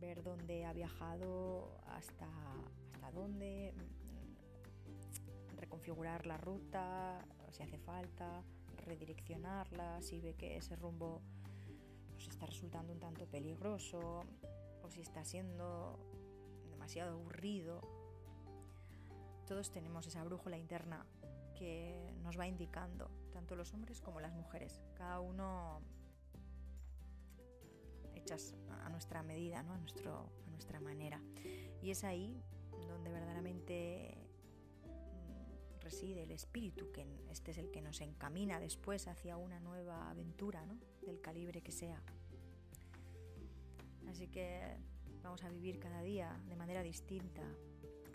ver 0.00 0.22
dónde 0.22 0.64
ha 0.64 0.72
viajado, 0.72 1.78
hasta, 1.86 2.28
hasta 2.92 3.12
dónde, 3.12 3.72
reconfigurar 5.68 6.26
la 6.26 6.38
ruta 6.38 7.22
si 7.50 7.62
hace 7.62 7.76
falta, 7.78 8.42
redireccionarla 8.86 10.00
si 10.00 10.18
ve 10.18 10.34
que 10.34 10.56
ese 10.56 10.76
rumbo 10.76 11.20
pues, 12.14 12.28
está 12.28 12.46
resultando 12.46 12.92
un 12.92 12.98
tanto 12.98 13.26
peligroso 13.26 14.24
o 14.82 14.90
si 14.90 15.02
está 15.02 15.24
siendo 15.24 15.98
demasiado 16.70 17.12
aburrido. 17.12 17.82
Todos 19.46 19.70
tenemos 19.70 20.06
esa 20.06 20.24
brújula 20.24 20.56
interna 20.56 21.04
que 21.54 22.14
nos 22.22 22.38
va 22.38 22.46
indicando, 22.46 23.10
tanto 23.32 23.54
los 23.54 23.74
hombres 23.74 24.00
como 24.00 24.20
las 24.20 24.32
mujeres, 24.32 24.80
cada 24.94 25.20
uno 25.20 25.80
hechas 28.14 28.54
a 28.84 28.88
nuestra 28.88 29.22
medida, 29.22 29.62
¿no? 29.62 29.74
a, 29.74 29.78
nuestro, 29.78 30.30
a 30.46 30.50
nuestra 30.50 30.80
manera. 30.80 31.20
Y 31.82 31.90
es 31.90 32.04
ahí 32.04 32.42
donde 32.88 33.10
reside 35.88 36.24
el 36.24 36.32
espíritu, 36.32 36.92
que 36.92 37.06
este 37.30 37.52
es 37.52 37.56
el 37.56 37.70
que 37.70 37.80
nos 37.80 38.02
encamina 38.02 38.60
después 38.60 39.08
hacia 39.08 39.38
una 39.38 39.58
nueva 39.58 40.10
aventura, 40.10 40.66
¿no? 40.66 40.76
del 41.06 41.18
calibre 41.22 41.62
que 41.62 41.72
sea. 41.72 42.02
Así 44.06 44.28
que 44.28 44.76
vamos 45.22 45.42
a 45.44 45.48
vivir 45.48 45.78
cada 45.78 46.02
día 46.02 46.38
de 46.46 46.56
manera 46.56 46.82
distinta, 46.82 47.42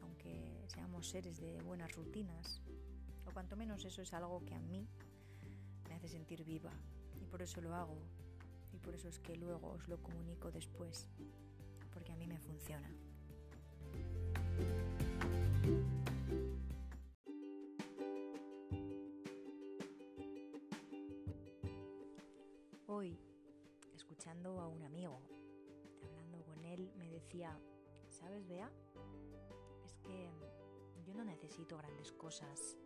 aunque 0.04 0.64
seamos 0.68 1.08
seres 1.08 1.40
de 1.40 1.64
buenas 1.64 1.96
rutinas, 1.96 2.62
o 3.26 3.32
cuanto 3.32 3.56
menos 3.56 3.86
eso 3.86 4.04
es 4.04 4.14
algo 4.14 4.46
que 4.46 4.54
a 4.54 4.60
mí 4.60 4.88
me 5.90 5.96
hace 5.96 6.10
sentir 6.10 6.44
viva, 6.44 6.74
y 7.20 7.26
por 7.26 7.42
eso 7.42 7.60
lo 7.60 7.74
hago, 7.74 7.98
y 8.72 8.78
por 8.78 8.94
eso 8.94 9.08
es 9.08 9.18
que 9.18 9.36
luego 9.36 9.72
os 9.72 9.88
lo 9.88 9.98
comunico 9.98 10.52
después, 10.52 11.08
porque 11.92 12.12
a 12.12 12.18
mí 12.18 12.28
me 12.28 12.38
funciona. 12.38 12.92
Escuchando 24.24 24.62
a 24.62 24.70
un 24.70 24.82
amigo, 24.84 25.20
hablando 26.02 26.46
con 26.46 26.64
él, 26.64 26.94
me 26.96 27.10
decía, 27.10 27.60
¿sabes, 28.08 28.48
Bea? 28.48 28.72
Es 29.86 29.98
que 29.98 30.32
yo 31.06 31.14
no 31.14 31.26
necesito 31.26 31.78
grandes 31.78 32.14
cosas, 32.14 32.78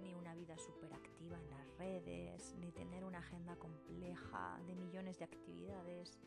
ni 0.00 0.14
una 0.14 0.34
vida 0.34 0.56
súper 0.56 0.94
activa 0.94 1.38
en 1.38 1.50
las 1.50 1.76
redes, 1.76 2.54
ni 2.58 2.72
tener 2.72 3.04
una 3.04 3.18
agenda 3.18 3.54
compleja 3.56 4.58
de 4.66 4.74
millones 4.74 5.18
de 5.18 5.26
actividades, 5.26 6.18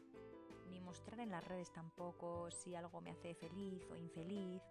ni 0.69 0.79
mostrar 0.79 1.21
en 1.21 1.31
las 1.31 1.43
redes 1.43 1.71
tampoco 1.71 2.51
si 2.51 2.75
algo 2.75 3.01
me 3.01 3.09
hace 3.09 3.33
feliz 3.33 3.89
o 3.89 3.95
infeliz, 3.95 4.61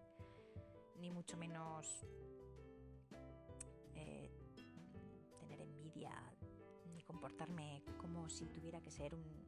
ni 1.00 1.10
mucho 1.10 1.36
menos 1.36 2.06
eh, 3.96 4.30
tener 5.40 5.60
envidia 5.62 6.12
ni 6.94 7.02
comportarme 7.02 7.82
como 7.98 8.28
si 8.28 8.46
tuviera 8.46 8.80
que 8.80 8.92
ser 8.92 9.16
un 9.16 9.43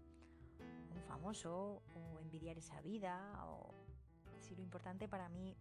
famoso 1.07 1.83
o 1.95 2.21
envidiar 2.21 2.59
esa 2.59 2.81
vida 2.81 3.45
o 3.47 3.75
si 4.41 4.55
lo 4.55 4.63
importante 4.63 5.09
para 5.09 5.29
mí 5.29 5.57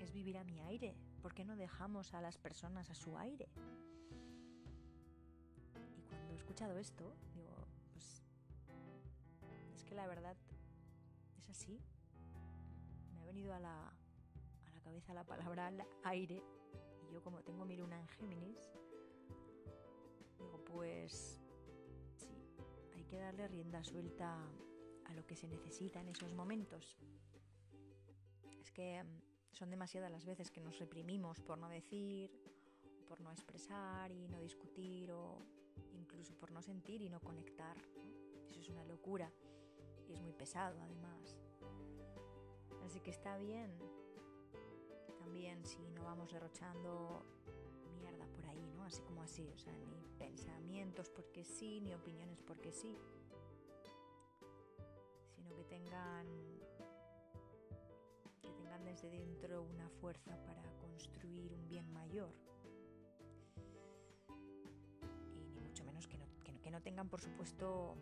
es 0.00 0.12
vivir 0.12 0.38
a 0.38 0.44
mi 0.44 0.60
aire. 0.60 0.96
¿Por 1.20 1.34
qué 1.34 1.44
no 1.44 1.56
dejamos 1.56 2.14
a 2.14 2.20
las 2.20 2.38
personas 2.38 2.90
a 2.90 2.94
su 2.94 3.16
aire? 3.18 3.48
Y 5.98 6.02
cuando 6.08 6.32
he 6.32 6.36
escuchado 6.36 6.78
esto, 6.78 7.14
digo, 7.34 7.54
pues 7.92 8.22
es 9.74 9.84
que 9.84 9.94
la 9.94 10.06
verdad 10.06 10.36
es 11.38 11.48
así. 11.50 11.80
Me 13.12 13.20
ha 13.20 13.24
venido 13.24 13.54
a 13.54 13.60
la, 13.60 13.88
a 13.88 14.74
la 14.74 14.80
cabeza 14.80 15.14
la 15.14 15.24
palabra 15.24 15.72
aire 16.04 16.42
y 17.08 17.12
yo 17.12 17.22
como 17.22 17.42
tengo 17.42 17.64
mi 17.64 17.76
luna 17.76 18.00
en 18.00 18.08
Géminis, 18.08 18.72
pues 20.72 21.12
sí, 21.12 21.40
hay 21.40 21.41
que 23.12 23.18
darle 23.18 23.46
rienda 23.46 23.84
suelta 23.84 24.38
a 25.04 25.12
lo 25.12 25.26
que 25.26 25.36
se 25.36 25.46
necesita 25.46 26.00
en 26.00 26.08
esos 26.08 26.32
momentos. 26.32 26.96
Es 28.58 28.70
que 28.70 29.04
mm, 29.04 29.52
son 29.52 29.68
demasiadas 29.68 30.10
las 30.10 30.24
veces 30.24 30.50
que 30.50 30.62
nos 30.62 30.78
reprimimos 30.78 31.38
por 31.42 31.58
no 31.58 31.68
decir, 31.68 32.30
por 33.06 33.20
no 33.20 33.30
expresar 33.30 34.10
y 34.10 34.28
no 34.28 34.40
discutir 34.40 35.12
o 35.12 35.44
incluso 35.92 36.34
por 36.38 36.52
no 36.52 36.62
sentir 36.62 37.02
y 37.02 37.10
no 37.10 37.20
conectar. 37.20 37.76
Eso 38.48 38.60
es 38.60 38.70
una 38.70 38.84
locura 38.86 39.30
y 40.08 40.14
es 40.14 40.22
muy 40.22 40.32
pesado 40.32 40.80
además. 40.80 41.36
Así 42.82 43.00
que 43.00 43.10
está 43.10 43.36
bien 43.36 43.78
también 45.18 45.66
si 45.66 45.90
no 45.90 46.04
vamos 46.04 46.32
derrochando 46.32 47.26
por 48.28 48.46
ahí, 48.46 48.70
¿no? 48.74 48.84
Así 48.84 49.02
como 49.02 49.22
así, 49.22 49.48
o 49.54 49.58
sea, 49.58 49.72
ni 49.72 50.01
pensamientos 50.22 51.10
porque 51.10 51.44
sí, 51.44 51.80
ni 51.80 51.92
opiniones 51.94 52.40
porque 52.42 52.70
sí, 52.70 52.96
sino 55.34 55.52
que 55.56 55.64
tengan 55.64 56.26
que 58.40 58.52
tengan 58.52 58.84
desde 58.84 59.10
dentro 59.10 59.64
una 59.64 59.88
fuerza 59.88 60.36
para 60.46 60.62
construir 60.78 61.52
un 61.52 61.66
bien 61.68 61.92
mayor. 61.92 62.32
Y 65.34 65.50
ni 65.50 65.60
mucho 65.60 65.84
menos 65.84 66.06
que 66.06 66.18
no, 66.18 66.26
que 66.62 66.70
no 66.70 66.80
tengan, 66.80 67.08
por 67.08 67.20
supuesto, 67.20 67.96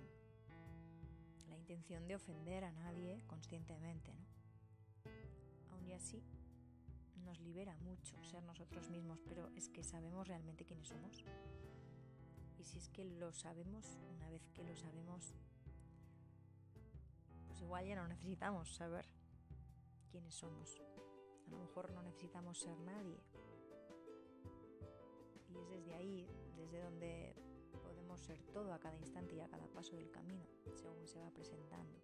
la 1.49 1.57
intención 1.57 2.07
de 2.07 2.17
ofender 2.17 2.65
a 2.65 2.73
nadie 2.73 3.25
conscientemente, 3.29 4.13
¿no? 4.13 4.27
Aún 5.71 5.87
y 5.87 5.95
así, 5.95 6.23
nos 7.25 7.41
libera 7.41 7.75
mucho 7.77 8.23
ser 8.25 8.43
nosotros 8.45 8.91
mismos, 8.91 9.23
pero 9.27 9.49
es 9.57 9.71
que 9.71 9.83
sabemos 9.83 10.29
realmente 10.29 10.67
quiénes 10.67 10.89
somos. 10.89 11.25
Y 12.61 12.65
si 12.65 12.77
es 12.77 12.91
que 12.91 13.07
lo 13.07 13.33
sabemos, 13.33 13.99
una 14.15 14.29
vez 14.29 14.47
que 14.51 14.63
lo 14.63 14.77
sabemos, 14.77 15.33
pues 17.47 17.63
igual 17.63 17.87
ya 17.87 17.97
no 17.97 18.07
necesitamos 18.07 18.75
saber 18.75 19.07
quiénes 20.11 20.35
somos. 20.35 20.79
A 21.47 21.51
lo 21.51 21.59
mejor 21.59 21.91
no 21.91 22.03
necesitamos 22.03 22.59
ser 22.59 22.79
nadie. 22.81 23.19
Y 25.49 25.57
es 25.57 25.71
desde 25.71 25.95
ahí, 25.95 26.29
desde 26.55 26.83
donde 26.83 27.35
podemos 27.83 28.21
ser 28.21 28.43
todo 28.53 28.75
a 28.75 28.79
cada 28.79 28.99
instante 28.99 29.37
y 29.37 29.41
a 29.41 29.49
cada 29.49 29.67
paso 29.69 29.97
del 29.97 30.11
camino, 30.11 30.45
según 30.75 31.09
se 31.09 31.19
va 31.19 31.31
presentando. 31.31 31.99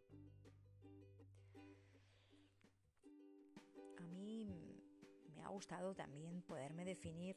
A 3.98 4.06
mí 4.06 4.46
me 5.34 5.42
ha 5.42 5.48
gustado 5.48 5.94
también 5.94 6.40
poderme 6.40 6.86
definir, 6.86 7.36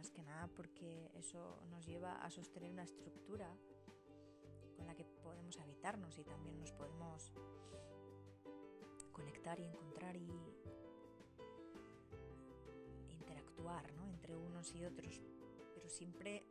más 0.00 0.10
que 0.12 0.22
nada 0.22 0.48
porque 0.56 1.10
eso 1.14 1.60
nos 1.68 1.84
lleva 1.84 2.14
a 2.24 2.30
sostener 2.30 2.70
una 2.70 2.84
estructura 2.84 3.54
con 4.74 4.86
la 4.86 4.94
que 4.94 5.04
podemos 5.04 5.58
habitarnos 5.58 6.18
y 6.18 6.24
también 6.24 6.58
nos 6.58 6.72
podemos 6.72 7.34
conectar 9.12 9.60
y 9.60 9.64
encontrar 9.64 10.16
y 10.16 10.26
interactuar 13.10 13.92
entre 14.08 14.34
unos 14.36 14.74
y 14.74 14.86
otros, 14.86 15.20
pero 15.74 15.90
siempre 15.90 16.46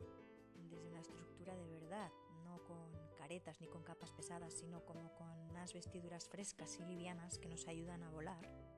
desde 0.54 0.86
una 0.86 1.00
estructura 1.00 1.56
de 1.56 1.66
verdad, 1.66 2.12
no 2.44 2.62
con 2.62 3.16
caretas 3.16 3.60
ni 3.60 3.66
con 3.66 3.82
capas 3.82 4.12
pesadas, 4.12 4.54
sino 4.54 4.84
como 4.84 5.12
con 5.16 5.28
unas 5.50 5.74
vestiduras 5.74 6.28
frescas 6.28 6.78
y 6.78 6.84
livianas 6.84 7.40
que 7.40 7.48
nos 7.48 7.66
ayudan 7.66 8.04
a 8.04 8.10
volar 8.10 8.69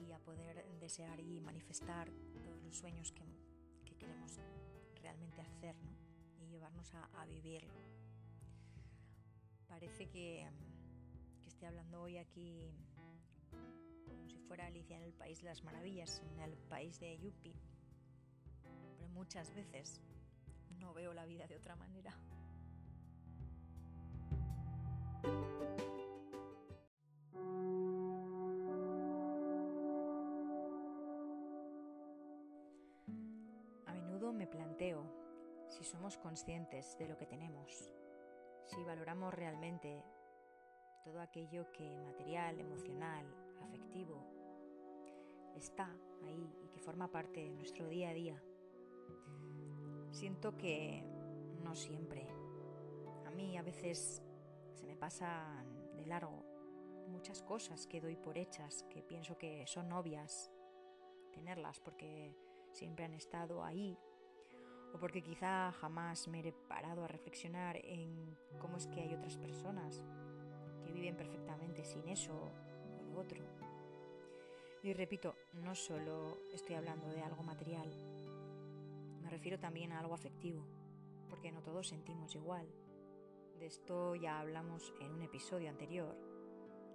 y 0.00 0.12
a 0.12 0.18
poder 0.18 0.64
desear 0.80 1.20
y 1.20 1.40
manifestar 1.40 2.10
todos 2.42 2.62
los 2.62 2.76
sueños 2.76 3.12
que, 3.12 3.24
queremos 3.98 4.38
realmente 5.00 5.40
hacer 5.40 5.76
y 6.40 6.46
llevarnos 6.48 6.92
a, 6.94 7.04
a 7.22 7.24
vivirlo. 7.26 7.72
Parece 9.68 10.08
que, 10.08 10.46
que 11.40 11.48
esté 11.48 11.66
hablando 11.66 12.02
hoy 12.02 12.18
aquí 12.18 12.70
como 14.08 14.28
si 14.28 14.38
fuera 14.40 14.66
Alicia 14.66 14.96
en 14.96 15.04
el 15.04 15.14
País 15.14 15.38
de 15.38 15.44
las 15.44 15.62
Maravillas, 15.62 16.20
en 16.32 16.40
el 16.40 16.56
país 16.68 16.98
de 16.98 17.16
Yuppie 17.18 17.54
muchas 19.14 19.54
veces 19.54 20.00
no 20.80 20.92
veo 20.92 21.14
la 21.14 21.24
vida 21.24 21.46
de 21.46 21.56
otra 21.56 21.76
manera. 21.76 22.14
Somos 36.04 36.18
conscientes 36.18 36.98
de 36.98 37.08
lo 37.08 37.16
que 37.16 37.24
tenemos, 37.24 37.90
si 38.66 38.84
valoramos 38.84 39.32
realmente 39.32 40.04
todo 41.02 41.18
aquello 41.18 41.72
que 41.72 41.98
material, 41.98 42.60
emocional, 42.60 43.24
afectivo 43.62 44.22
está 45.56 45.88
ahí 46.26 46.54
y 46.62 46.68
que 46.68 46.78
forma 46.78 47.10
parte 47.10 47.40
de 47.40 47.54
nuestro 47.54 47.88
día 47.88 48.10
a 48.10 48.12
día 48.12 48.42
Siento 50.10 50.58
que 50.58 51.02
no 51.62 51.74
siempre. 51.74 52.28
A 53.24 53.30
mí 53.30 53.56
a 53.56 53.62
veces 53.62 54.22
se 54.74 54.84
me 54.84 54.96
pasan 54.96 55.96
de 55.96 56.04
largo 56.04 56.44
muchas 57.08 57.40
cosas 57.40 57.86
que 57.86 58.02
doy 58.02 58.16
por 58.16 58.36
hechas, 58.36 58.84
que 58.90 59.02
pienso 59.02 59.38
que 59.38 59.66
son 59.66 59.90
obvias 59.90 60.52
tenerlas 61.32 61.80
porque 61.80 62.36
siempre 62.72 63.06
han 63.06 63.14
estado 63.14 63.64
ahí 63.64 63.98
o 64.94 64.98
porque 64.98 65.22
quizá 65.22 65.72
jamás 65.72 66.28
me 66.28 66.40
he 66.40 66.52
parado 66.52 67.02
a 67.02 67.08
reflexionar 67.08 67.76
en 67.82 68.38
cómo 68.60 68.76
es 68.76 68.86
que 68.86 69.00
hay 69.00 69.12
otras 69.12 69.36
personas 69.36 70.04
que 70.84 70.92
viven 70.92 71.16
perfectamente 71.16 71.84
sin 71.84 72.08
eso 72.08 72.32
o 72.32 73.02
lo 73.02 73.18
otro. 73.18 73.42
Y 74.84 74.92
repito, 74.92 75.34
no 75.54 75.74
solo 75.74 76.38
estoy 76.52 76.76
hablando 76.76 77.08
de 77.08 77.22
algo 77.22 77.42
material, 77.42 77.90
me 79.20 79.30
refiero 79.30 79.58
también 79.58 79.92
a 79.92 79.98
algo 79.98 80.14
afectivo, 80.14 80.64
porque 81.28 81.50
no 81.50 81.62
todos 81.62 81.88
sentimos 81.88 82.34
igual. 82.36 82.66
De 83.58 83.66
esto 83.66 84.14
ya 84.14 84.38
hablamos 84.38 84.92
en 85.00 85.10
un 85.10 85.22
episodio 85.22 85.70
anterior, 85.70 86.16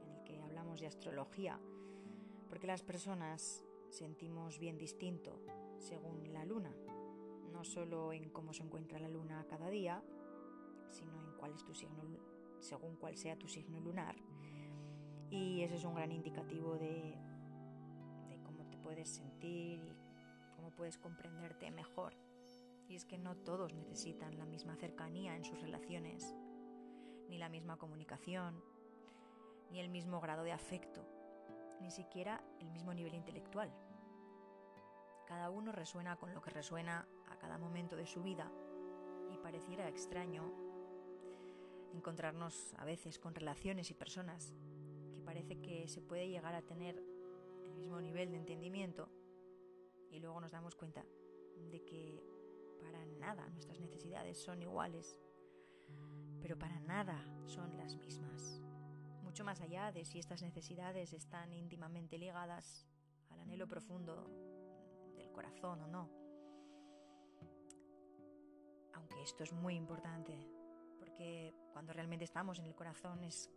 en 0.03 0.11
el 0.11 0.23
que 0.23 0.41
hablamos 0.41 0.79
de 0.79 0.87
astrología, 0.87 1.59
porque 2.47 2.67
las 2.67 2.81
personas 2.81 3.63
sentimos 3.89 4.57
bien 4.59 4.77
distinto 4.77 5.41
según 5.79 6.31
la 6.31 6.45
luna, 6.45 6.71
no 7.59 7.65
solo 7.65 8.13
en 8.13 8.29
cómo 8.29 8.53
se 8.53 8.63
encuentra 8.63 8.99
la 8.99 9.09
luna 9.09 9.45
cada 9.49 9.69
día, 9.69 10.01
sino 10.91 11.11
en 11.19 11.33
cuál 11.33 11.51
es 11.51 11.65
tu 11.65 11.73
signo, 11.73 12.03
según 12.61 12.95
cuál 12.95 13.17
sea 13.17 13.37
tu 13.37 13.49
signo 13.49 13.81
lunar. 13.81 14.15
Y 15.29 15.61
ese 15.63 15.75
es 15.75 15.83
un 15.83 15.93
gran 15.93 16.13
indicativo 16.13 16.77
de, 16.77 17.17
de 18.29 18.41
cómo 18.45 18.65
te 18.69 18.77
puedes 18.77 19.09
sentir 19.09 19.81
y 19.83 19.93
cómo 20.55 20.71
puedes 20.71 20.97
comprenderte 20.97 21.69
mejor. 21.69 22.13
Y 22.87 22.95
es 22.95 23.03
que 23.03 23.17
no 23.17 23.35
todos 23.35 23.73
necesitan 23.73 24.37
la 24.37 24.45
misma 24.45 24.77
cercanía 24.77 25.35
en 25.35 25.43
sus 25.43 25.59
relaciones, 25.59 26.33
ni 27.27 27.37
la 27.39 27.49
misma 27.49 27.75
comunicación, 27.75 28.63
ni 29.69 29.81
el 29.81 29.89
mismo 29.89 30.21
grado 30.21 30.43
de 30.43 30.53
afecto, 30.53 31.05
ni 31.81 31.91
siquiera 31.91 32.41
el 32.61 32.69
mismo 32.71 32.93
nivel 32.93 33.15
intelectual. 33.15 33.69
Cada 35.27 35.49
uno 35.49 35.73
resuena 35.73 36.15
con 36.15 36.33
lo 36.33 36.41
que 36.41 36.51
resuena 36.51 37.05
a 37.29 37.37
cada 37.37 37.57
momento 37.57 37.95
de 37.95 38.05
su 38.05 38.21
vida 38.23 38.51
y 39.31 39.37
pareciera 39.37 39.87
extraño 39.87 40.51
encontrarnos 41.93 42.73
a 42.77 42.85
veces 42.85 43.19
con 43.19 43.35
relaciones 43.35 43.89
y 43.91 43.93
personas 43.93 44.53
que 45.13 45.21
parece 45.21 45.59
que 45.59 45.87
se 45.87 46.01
puede 46.01 46.29
llegar 46.29 46.55
a 46.55 46.61
tener 46.61 47.01
el 47.63 47.73
mismo 47.75 48.01
nivel 48.01 48.31
de 48.31 48.37
entendimiento 48.37 49.09
y 50.11 50.19
luego 50.19 50.39
nos 50.41 50.51
damos 50.51 50.75
cuenta 50.75 51.03
de 51.71 51.83
que 51.83 52.23
para 52.81 53.05
nada 53.05 53.47
nuestras 53.49 53.79
necesidades 53.79 54.41
son 54.41 54.61
iguales, 54.61 55.17
pero 56.41 56.57
para 56.57 56.79
nada 56.79 57.23
son 57.45 57.77
las 57.77 57.95
mismas. 57.95 58.61
Mucho 59.23 59.43
más 59.43 59.61
allá 59.61 59.91
de 59.91 60.05
si 60.05 60.19
estas 60.19 60.41
necesidades 60.41 61.13
están 61.13 61.53
íntimamente 61.53 62.17
ligadas 62.17 62.87
al 63.29 63.41
anhelo 63.41 63.67
profundo 63.67 64.27
del 65.15 65.31
corazón 65.31 65.81
o 65.81 65.87
no. 65.87 66.18
Aunque 68.99 69.23
esto 69.23 69.43
es 69.43 69.53
muy 69.53 69.75
importante, 69.75 70.37
porque 70.99 71.53
cuando 71.71 71.93
realmente 71.93 72.25
estamos 72.25 72.59
en 72.59 72.65
el 72.65 72.75
corazón 72.75 73.23
es 73.23 73.49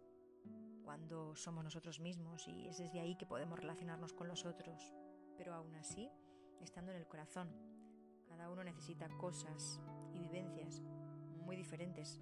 cuando 0.85 1.35
somos 1.35 1.65
nosotros 1.65 2.01
mismos 2.01 2.47
y 2.47 2.69
es 2.69 2.79
desde 2.79 3.01
ahí 3.01 3.17
que 3.17 3.27
podemos 3.27 3.59
relacionarnos 3.59 4.13
con 4.13 4.29
los 4.29 4.45
otros. 4.45 4.95
Pero 5.37 5.53
aún 5.55 5.75
así, 5.75 6.09
estando 6.61 6.93
en 6.93 6.99
el 6.99 7.07
corazón. 7.07 7.51
Cada 8.29 8.51
uno 8.51 8.65
necesita 8.65 9.09
cosas 9.19 9.81
y 10.15 10.19
vivencias 10.21 10.81
muy 11.45 11.57
diferentes 11.57 12.21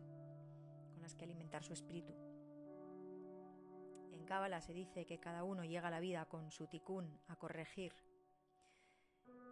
con 0.92 1.02
las 1.02 1.14
que 1.14 1.24
alimentar 1.24 1.62
su 1.62 1.72
espíritu. 1.72 2.14
En 4.12 4.24
Cábala 4.24 4.60
se 4.60 4.72
dice 4.72 5.04
que 5.06 5.20
cada 5.20 5.44
uno 5.44 5.64
llega 5.64 5.88
a 5.88 5.90
la 5.90 6.00
vida 6.00 6.24
con 6.26 6.50
su 6.50 6.66
ticún 6.66 7.20
a 7.28 7.36
corregir 7.36 7.92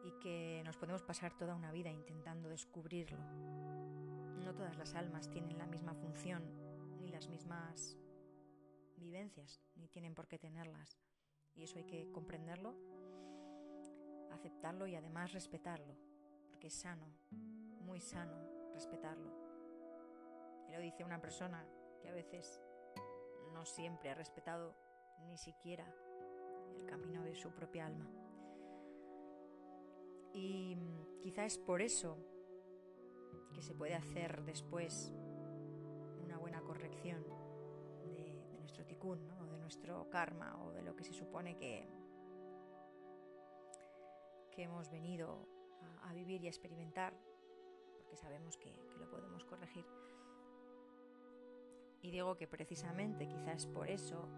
y 0.04 0.18
que 0.20 0.62
nos 0.64 0.76
podemos 0.76 1.02
pasar 1.02 1.36
toda 1.36 1.54
una 1.54 1.72
vida 1.72 1.90
intentando 1.90 2.48
descubrirlo. 2.48 3.18
No 4.44 4.54
todas 4.54 4.76
las 4.76 4.94
almas 4.94 5.28
tienen 5.28 5.58
la 5.58 5.66
misma 5.66 5.94
función 5.94 6.42
ni 7.00 7.10
las 7.10 7.28
mismas 7.28 7.96
vivencias, 8.96 9.60
ni 9.76 9.88
tienen 9.88 10.14
por 10.14 10.26
qué 10.26 10.38
tenerlas. 10.38 10.98
Y 11.54 11.64
eso 11.64 11.78
hay 11.78 11.84
que 11.84 12.10
comprenderlo 12.12 12.76
aceptarlo 14.38 14.86
y 14.86 14.94
además 14.94 15.32
respetarlo, 15.32 15.96
porque 16.48 16.68
es 16.68 16.74
sano, 16.74 17.06
muy 17.84 18.00
sano 18.00 18.36
respetarlo. 18.72 19.32
Y 20.68 20.72
lo 20.72 20.80
dice 20.80 21.04
una 21.04 21.20
persona 21.20 21.66
que 22.00 22.08
a 22.08 22.12
veces 22.12 22.60
no 23.52 23.64
siempre 23.64 24.10
ha 24.10 24.14
respetado 24.14 24.74
ni 25.26 25.36
siquiera 25.36 25.84
el 26.76 26.86
camino 26.86 27.22
de 27.24 27.34
su 27.34 27.50
propia 27.50 27.86
alma. 27.86 28.08
Y 30.32 30.76
quizá 31.20 31.44
es 31.44 31.58
por 31.58 31.82
eso 31.82 32.16
que 33.52 33.62
se 33.62 33.74
puede 33.74 33.94
hacer 33.94 34.42
después 34.44 35.12
una 36.22 36.38
buena 36.38 36.60
corrección 36.62 37.22
de, 38.02 38.58
nuestro 38.58 38.84
tikkun, 38.84 39.30
o 39.40 39.46
de 39.46 39.58
nuestro 39.58 40.08
karma, 40.10 40.62
o 40.64 40.72
de 40.72 40.82
lo 40.82 40.94
que 40.94 41.04
se 41.04 41.12
supone 41.12 41.56
que, 41.56 41.88
hemos 44.58 44.90
venido 44.90 45.46
a, 46.02 46.12
vivir 46.12 46.42
y 46.42 46.46
a 46.46 46.50
experimentar, 46.50 47.14
porque 47.96 48.16
sabemos 48.16 48.56
que, 48.56 48.74
lo 48.98 49.08
podemos 49.08 49.44
corregir. 49.44 49.86
Y 52.02 52.10
digo 52.10 52.36
que 52.36 52.48
precisamente 52.48 53.28
quizás 53.28 53.66
por 53.68 53.88
eso, 53.88 54.28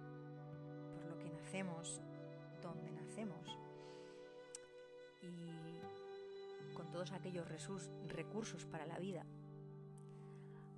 por 0.92 1.07
lo 1.07 1.18
que 1.18 1.31
nacemos, 1.31 2.03
donde 2.61 2.90
nacemos, 2.90 3.49
y 5.23 5.79
con 6.74 6.90
todos 6.90 7.12
aquellos 7.12 7.46
recursos 8.09 8.64
para 8.66 8.87
la 8.87 8.98
vida, 8.98 9.24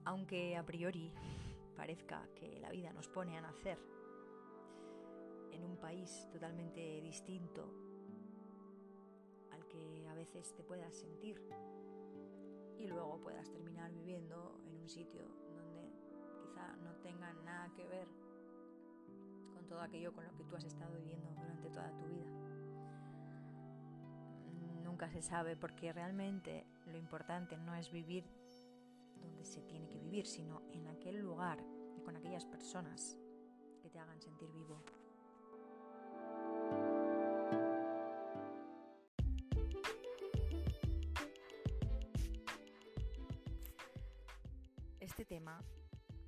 aunque 0.05 0.57
a 0.57 0.65
priori 0.65 1.13
parezca 1.77 2.29
que 2.35 2.61
la 2.61 2.71
vida 2.71 2.93
nos 2.93 3.09
pone 3.09 3.37
a 3.37 3.41
nacer 3.41 3.79
en 5.53 5.65
un 5.65 5.77
país 5.77 6.29
totalmente 6.33 7.01
distinto 7.01 7.93
que 9.73 10.07
a 10.09 10.15
veces 10.15 10.55
te 10.55 10.63
puedas 10.63 10.95
sentir 10.95 11.41
y 12.79 12.87
luego 12.87 13.19
puedas 13.21 13.51
terminar 13.51 13.91
viviendo 13.93 14.61
en 14.67 14.77
un 14.77 14.89
sitio 14.89 15.23
donde 15.55 15.91
quizá 16.43 16.77
no 16.77 16.95
tenga 16.97 17.33
nada 17.45 17.73
que 17.75 17.87
ver 17.87 18.07
con 19.55 19.67
todo 19.67 19.81
aquello 19.81 20.13
con 20.13 20.25
lo 20.25 20.35
que 20.35 20.45
tú 20.45 20.57
has 20.57 20.65
estado 20.65 20.95
viviendo 20.97 21.31
durante 21.35 21.71
toda 21.71 21.91
tu 21.97 22.07
vida. 22.07 22.42
Nunca 24.93 25.09
se 25.09 25.23
sabe 25.23 25.57
porque 25.57 25.91
realmente 25.91 26.67
lo 26.85 26.99
importante 26.99 27.57
no 27.57 27.75
es 27.75 27.91
vivir 27.91 28.27
donde 29.23 29.43
se 29.43 29.63
tiene 29.63 29.89
que 29.89 29.99
vivir, 29.99 30.27
sino 30.27 30.61
en 30.71 30.87
aquel 30.87 31.19
lugar 31.19 31.65
y 31.97 32.03
con 32.03 32.15
aquellas 32.15 32.45
personas 32.45 33.17
que 33.81 33.89
te 33.89 33.99
hagan 33.99 34.21
sentir 34.21 34.53
vivo. 34.53 34.85
Este 45.01 45.25
tema, 45.25 45.59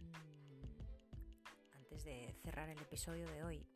mm, 0.01 1.75
antes 1.77 2.03
de 2.05 2.35
cerrar 2.43 2.71
el 2.71 2.79
episodio 2.79 3.29
de 3.29 3.45
hoy, 3.45 3.67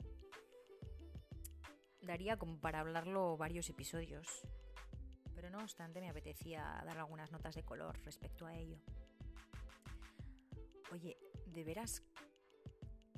daría 2.00 2.38
como 2.38 2.58
para 2.58 2.80
hablarlo 2.80 3.36
varios 3.36 3.68
episodios, 3.68 4.46
pero 5.38 5.50
no 5.50 5.60
obstante 5.60 6.00
me 6.00 6.10
apetecía 6.10 6.82
dar 6.84 6.98
algunas 6.98 7.30
notas 7.30 7.54
de 7.54 7.62
color 7.62 7.96
respecto 8.04 8.44
a 8.44 8.56
ello. 8.56 8.80
Oye, 10.90 11.16
¿de 11.46 11.62
veras 11.62 12.02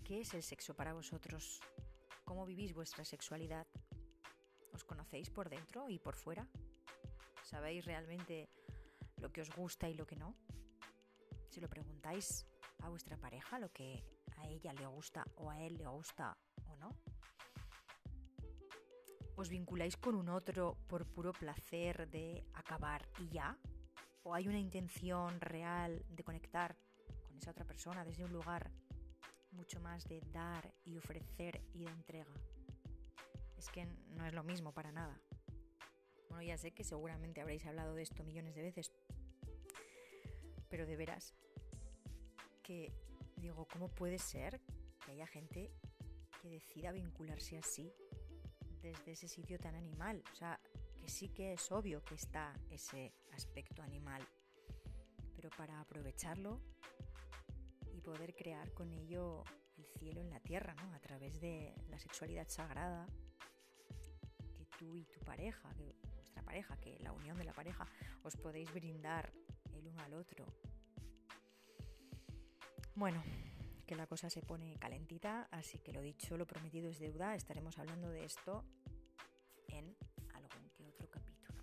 qué 0.05 0.21
es 0.21 0.35
el 0.35 0.43
sexo 0.43 0.77
para 0.77 0.93
vosotros? 0.93 1.63
¿Cómo 2.27 2.45
vivís 2.45 2.75
vuestra 2.75 3.07
sexualidad? 3.07 3.67
¿Os 4.75 4.85
conocéis 4.85 5.31
por 5.31 5.49
dentro 5.49 5.89
y 5.89 5.99
por 5.99 6.15
fuera? 6.15 6.47
¿Sabéis 7.43 7.87
realmente 7.87 8.51
lo 9.17 9.33
que 9.33 9.41
os 9.41 9.51
gusta 9.57 9.89
y 9.89 9.95
lo 9.95 10.07
que 10.07 10.17
no? 10.17 10.37
Si 11.49 11.59
lo 11.59 11.71
preguntáis 11.71 12.47
a 12.81 12.91
vuestra 12.91 13.17
pareja 13.17 13.59
lo 13.59 13.73
que 13.73 14.05
a 14.37 14.47
ella 14.47 14.75
le 14.75 14.85
gusta 14.85 15.25
o 15.37 15.49
a 15.51 15.59
él 15.63 15.79
le 15.79 15.87
gusta 15.87 16.37
o 16.67 16.77
no. 16.77 16.99
¿Os 19.41 19.49
vinculáis 19.49 19.97
con 19.97 20.17
un 20.17 20.29
otro 20.29 20.77
por 20.87 21.07
puro 21.07 21.33
placer 21.33 22.11
de 22.11 22.45
acabar 22.53 23.09
y 23.19 23.31
ya? 23.31 23.57
¿O 24.23 24.35
hay 24.35 24.47
una 24.47 24.59
intención 24.59 25.41
real 25.41 26.05
de 26.11 26.23
conectar 26.23 26.77
esa 27.39 27.53
otra 27.53 27.65
persona 27.65 28.05
desde 28.05 28.23
un 28.23 28.35
lugar 28.35 28.71
mucho 29.53 29.81
más 29.81 30.05
de 30.05 30.21
dar 30.31 30.71
y 30.85 30.99
ofrecer 30.99 31.63
y 31.73 31.85
de 31.85 31.91
entrega. 31.91 32.35
Es 33.57 33.71
que 33.71 33.87
no 34.09 34.27
es 34.27 34.35
lo 34.35 34.45
mismo 34.45 34.75
para 34.75 34.93
nada. 34.93 35.19
Bueno, 36.29 36.43
ya 36.43 36.59
sé 36.59 36.73
que 36.73 36.85
seguramente 36.85 37.41
habréis 37.41 37.65
hablado 37.65 37.95
de 37.95 38.03
esto 38.03 38.23
millones 38.25 38.55
de 38.55 38.61
veces, 38.61 38.93
pero 40.69 40.85
de 40.85 40.97
veras 40.97 41.35
que 42.63 42.93
digo, 43.39 43.67
¿cómo 43.73 43.89
puede 43.89 44.19
ser 44.19 44.61
que 45.03 45.13
haya 45.13 45.27
gente 45.27 45.73
que 46.43 46.51
decida 46.51 46.93
vincularse 46.93 47.57
así 47.57 47.91
desde 48.83 49.13
ese 49.13 49.29
sitio 49.29 49.59
tan 49.59 49.75
animal? 49.75 50.23
O 50.33 50.37
sea, 50.37 50.61
que 50.97 51.09
sí 51.09 51.29
que 51.29 51.53
es 51.53 51.71
obvio 51.73 52.03
que 52.05 52.15
está 52.15 52.55
ese 52.71 53.13
aspecto 53.33 53.83
animal, 53.83 54.23
pero 55.37 55.51
para 55.51 55.81
aprovecharlo 55.81 56.61
poder 58.01 58.35
crear 58.35 58.73
con 58.73 58.93
ello 58.93 59.45
el 59.77 59.87
cielo 59.99 60.21
en 60.21 60.31
la 60.31 60.41
tierra, 60.41 60.75
¿no? 60.75 60.93
A 60.95 61.01
través 61.01 61.41
de 61.41 61.75
la 61.89 61.99
sexualidad 61.99 62.49
sagrada 62.49 63.07
que 64.57 64.67
tú 64.79 64.97
y 64.97 65.05
tu 65.05 65.21
pareja, 65.21 65.73
que 65.75 65.95
vuestra 66.15 66.43
pareja, 66.43 66.77
que 66.79 66.99
la 67.01 67.13
unión 67.13 67.37
de 67.39 67.45
la 67.45 67.53
pareja 67.53 67.87
os 68.23 68.37
podéis 68.37 68.73
brindar 68.73 69.33
el 69.73 69.87
uno 69.87 70.03
al 70.03 70.15
otro. 70.15 70.47
Bueno, 72.95 73.23
que 73.91 73.97
la 73.97 74.07
cosa 74.07 74.31
se 74.31 74.41
pone 74.41 74.79
calentita, 74.79 75.49
así 75.51 75.81
que 75.81 75.93
lo 75.93 76.01
dicho, 76.01 76.37
lo 76.37 76.47
prometido 76.47 76.89
es 76.89 77.01
deuda. 77.01 77.35
Estaremos 77.35 77.77
hablando 77.77 78.09
de 78.09 78.25
esto 78.25 78.65
en 79.67 79.97
algún 80.33 80.71
que 80.71 80.87
otro 80.87 81.11
capítulo. 81.11 81.59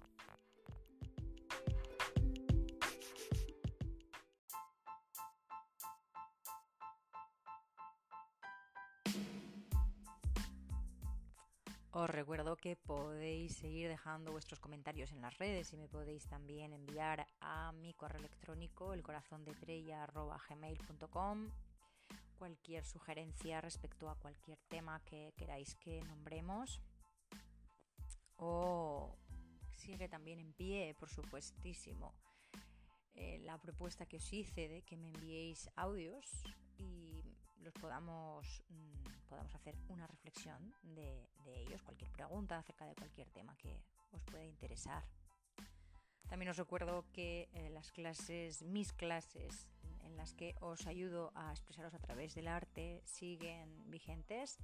Os 11.91 12.09
recuerdo 12.09 12.57
que 12.57 12.75
podéis 12.75 13.55
seguir 13.55 13.87
dejando 13.87 14.33
vuestros 14.33 14.59
comentarios 14.59 15.13
en 15.13 15.21
las 15.21 15.37
redes 15.37 15.71
y 15.71 15.77
me 15.77 15.87
podéis 15.87 16.27
también 16.27 16.73
enviar 16.73 17.25
a 17.39 17.71
mi 17.71 17.93
correo 17.93 18.19
electrónico 18.19 18.93
elcorazondetrella.gmail.com 18.93 21.51
cualquier 22.37 22.85
sugerencia 22.85 23.61
respecto 23.61 24.09
a 24.09 24.15
cualquier 24.15 24.59
tema 24.69 25.01
que 25.03 25.33
queráis 25.37 25.75
que 25.75 26.01
nombremos 26.03 26.81
o 28.37 29.17
sigue 29.71 30.07
también 30.07 30.39
en 30.39 30.53
pie, 30.53 30.95
por 30.99 31.09
supuestísimo, 31.09 32.13
eh, 33.15 33.39
la 33.39 33.57
propuesta 33.57 34.05
que 34.05 34.17
os 34.17 34.33
hice 34.33 34.67
de 34.67 34.83
que 34.83 34.95
me 34.95 35.09
enviéis 35.09 35.69
audios 35.75 36.43
y 36.77 37.23
los 37.61 37.73
podamos, 37.73 38.63
mm, 38.69 39.27
podamos 39.27 39.53
hacer 39.55 39.75
una 39.89 40.05
reflexión 40.07 40.73
de, 40.83 41.27
ellos, 41.45 41.81
cualquier 41.81 42.11
pregunta 42.11 42.59
acerca 42.59 42.85
de 42.85 42.95
cualquier 42.95 43.29
tema 43.31 43.55
que 43.57 43.81
os 44.11 44.21
pueda 44.23 44.45
interesar. 44.45 45.03
También 46.29 46.49
os 46.49 46.57
recuerdo 46.57 47.05
que 47.13 47.49
eh, 47.53 47.69
las 47.69 47.91
clases, 47.91 48.61
mis 48.63 48.91
clases, 48.93 49.67
en 50.03 50.17
las 50.17 50.33
que 50.33 50.55
os 50.59 50.85
ayudo 50.85 51.31
a 51.35 51.51
expresaros 51.51 51.93
a 51.93 51.99
través 51.99 52.35
del 52.35 52.47
arte, 52.47 53.01
siguen 53.05 53.89
vigentes. 53.89 54.59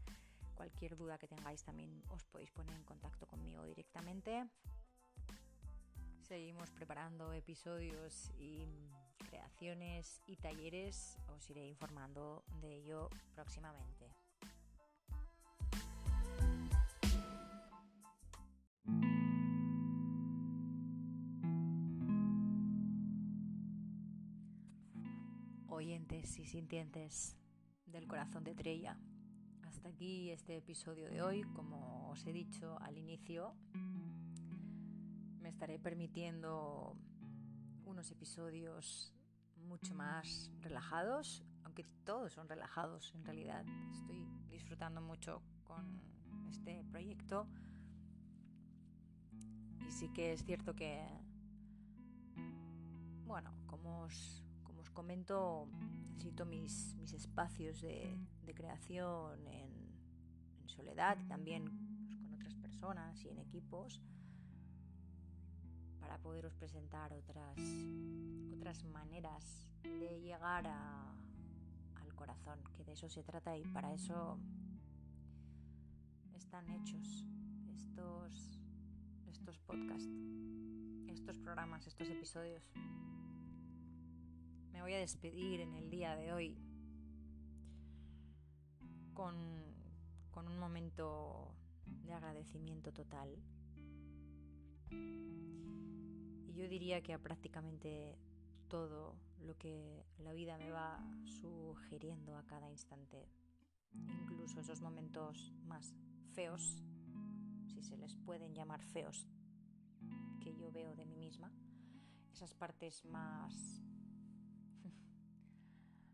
Cualquier 0.55 0.95
duda 0.95 1.17
que 1.17 1.27
tengáis 1.27 1.63
también 1.63 2.03
os 2.09 2.23
podéis 2.25 2.51
poner 2.51 2.75
en 2.75 2.83
contacto 2.83 3.27
conmigo 3.27 3.63
directamente. 3.65 4.45
Seguimos 6.21 6.69
preparando 6.71 7.33
episodios 7.33 8.31
y 8.37 8.65
creaciones 9.29 10.21
y 10.25 10.37
talleres. 10.37 11.17
Os 11.35 11.49
iré 11.49 11.67
informando 11.67 12.43
de 12.61 12.75
ello 12.75 13.09
próximamente. 13.33 14.12
Y 25.83 26.45
sintientes 26.45 27.35
del 27.85 28.07
corazón 28.07 28.45
de 28.45 28.55
Trella. 28.55 28.97
Hasta 29.63 29.89
aquí 29.89 30.29
este 30.29 30.55
episodio 30.55 31.09
de 31.09 31.21
hoy. 31.21 31.43
Como 31.43 32.09
os 32.09 32.25
he 32.25 32.31
dicho 32.31 32.79
al 32.79 32.97
inicio, 32.97 33.53
me 35.41 35.49
estaré 35.49 35.79
permitiendo 35.79 36.95
unos 37.83 38.09
episodios 38.11 39.13
mucho 39.57 39.93
más 39.93 40.49
relajados, 40.61 41.43
aunque 41.65 41.83
todos 42.05 42.31
son 42.31 42.47
relajados 42.47 43.11
en 43.13 43.25
realidad. 43.25 43.65
Estoy 43.91 44.25
disfrutando 44.49 45.01
mucho 45.01 45.41
con 45.65 45.99
este 46.49 46.85
proyecto 46.85 47.45
y 49.85 49.91
sí 49.91 50.07
que 50.13 50.31
es 50.31 50.45
cierto 50.45 50.73
que, 50.75 51.05
bueno, 53.25 53.51
como 53.67 54.03
os 54.03 54.42
comento, 54.93 55.67
necesito 56.11 56.45
mis, 56.45 56.95
mis 56.95 57.13
espacios 57.13 57.81
de, 57.81 58.17
creación 58.55 59.47
en, 59.47 59.83
soledad 60.67 61.17
y 61.19 61.25
también 61.25 61.65
pues, 62.05 62.17
con 62.17 62.33
otras 62.33 62.55
personas 62.55 63.23
y 63.23 63.29
en 63.29 63.37
equipos 63.37 64.01
para 65.99 66.17
poderos 66.17 66.55
presentar 66.55 67.13
otras, 67.13 67.57
otras 68.55 68.83
maneras 68.85 69.67
de 69.83 70.19
llegar 70.21 70.65
al 70.65 72.15
corazón, 72.15 72.59
que 72.75 72.83
de 72.83 72.93
eso 72.93 73.07
se 73.07 73.23
trata 73.23 73.55
y 73.55 73.63
para 73.65 73.93
eso 73.93 74.39
están 76.33 76.69
hechos 76.71 77.25
estos, 77.67 78.59
estos 79.27 79.59
podcasts, 79.59 80.09
estos 81.07 81.37
programas, 81.39 81.85
estos 81.87 82.09
episodios. 82.09 82.71
Voy 84.83 84.93
a 84.95 84.99
despedir 84.99 85.61
en 85.61 85.75
el 85.75 85.89
día 85.89 86.13
de 86.17 86.33
hoy 86.33 86.57
con, 89.13 89.33
con 90.29 90.45
un 90.49 90.59
momento 90.59 91.55
de 92.03 92.11
agradecimiento 92.11 92.91
total. 92.91 93.33
Y 94.91 96.53
yo 96.53 96.67
diría 96.67 97.01
que 97.01 97.13
a 97.13 97.17
prácticamente 97.17 98.17
todo 98.67 99.15
lo 99.39 99.57
que 99.57 100.05
la 100.17 100.33
vida 100.33 100.57
me 100.57 100.69
va 100.69 101.01
sugiriendo 101.23 102.35
a 102.35 102.43
cada 102.43 102.69
instante, 102.69 103.29
incluso 103.93 104.59
esos 104.59 104.81
momentos 104.81 105.53
más 105.65 105.95
feos, 106.33 106.83
si 107.67 107.81
se 107.83 107.95
les 107.95 108.17
pueden 108.17 108.53
llamar 108.53 108.83
feos, 108.83 109.29
que 110.41 110.53
yo 110.57 110.73
veo 110.73 110.93
de 110.93 111.05
mí 111.05 111.15
misma, 111.15 111.53
esas 112.33 112.53
partes 112.53 113.05
más 113.05 113.81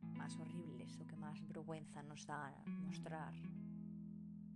más 0.02 0.38
horribles 0.38 1.00
o 1.00 1.08
que 1.08 1.16
más 1.16 1.46
vergüenza 1.48 2.04
nos 2.04 2.26
da 2.26 2.54
mostrar 2.66 3.34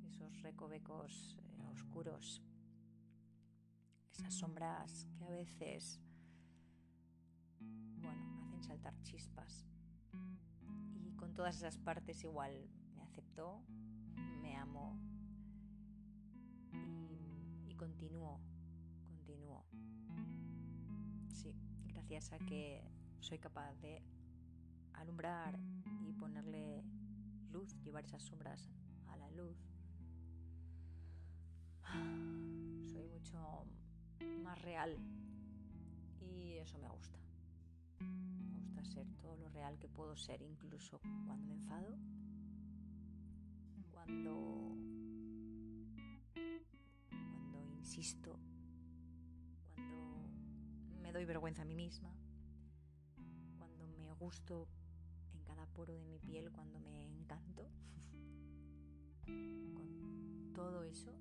esos 0.04 0.42
recovecos 0.42 1.38
eh, 1.40 1.68
oscuros 1.72 2.42
esas 4.14 4.34
sombras 4.34 5.08
que 5.18 5.26
a 5.26 5.30
veces 5.30 6.00
bueno 8.02 8.24
hacen 8.44 8.64
saltar 8.64 8.94
chispas. 9.02 9.66
Y 11.06 11.12
con 11.16 11.34
todas 11.34 11.58
esas 11.58 11.78
partes 11.78 12.24
igual 12.24 12.70
me 12.96 13.02
aceptó 13.02 13.64
me 14.42 14.56
amo 14.56 15.00
y, 16.72 17.72
y 17.72 17.76
continúo 17.76 18.40
continúo. 19.08 19.66
Sí 21.28 21.56
gracias 21.88 22.32
a 22.34 22.38
que 22.40 22.84
soy 23.20 23.40
capaz 23.40 23.74
de 23.82 24.04
alumbrar 24.94 25.60
y 26.08 26.14
ponerle 26.14 26.84
luz, 27.52 27.76
llevar 27.84 28.04
esas 28.06 28.24
sombras 28.24 28.70
a 29.08 29.18
la 29.18 29.30
luz. 29.32 29.58
Soy 32.92 33.08
mucho 33.08 33.66
más 34.44 34.62
real 34.62 34.98
y 36.20 36.54
eso 36.54 36.78
me 36.80 36.88
gusta. 36.90 37.20
Me 38.00 38.58
gusta 38.60 38.84
ser 38.86 39.08
todo 39.22 39.36
lo 39.38 39.50
real 39.50 39.78
que 39.80 39.88
puedo 39.88 40.16
ser, 40.16 40.42
incluso 40.42 41.00
cuando 41.26 41.46
me 41.46 41.54
enfado, 41.54 41.98
cuando, 43.92 44.76
cuando 47.10 47.72
insisto, 47.78 48.40
cuando 49.76 50.30
me 51.02 51.12
doy 51.12 51.26
vergüenza 51.26 51.62
a 51.62 51.66
mí 51.66 51.76
misma, 51.76 52.14
cuando 53.58 53.88
me 53.88 54.12
gusto 54.14 54.68
cada 55.54 55.68
poro 55.68 55.94
de 55.94 56.04
mi 56.06 56.18
piel 56.18 56.52
cuando 56.52 56.80
me 56.80 57.06
encanto. 57.06 57.70
con 59.26 60.52
todo 60.54 60.84
eso 60.84 61.12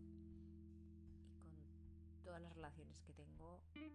y 1.29 1.39
con 1.39 1.53
todas 2.23 2.41
las 2.41 2.55
relaciones 2.55 3.01
que 3.03 3.13
tengo, 3.13 3.61
eh, 3.75 3.93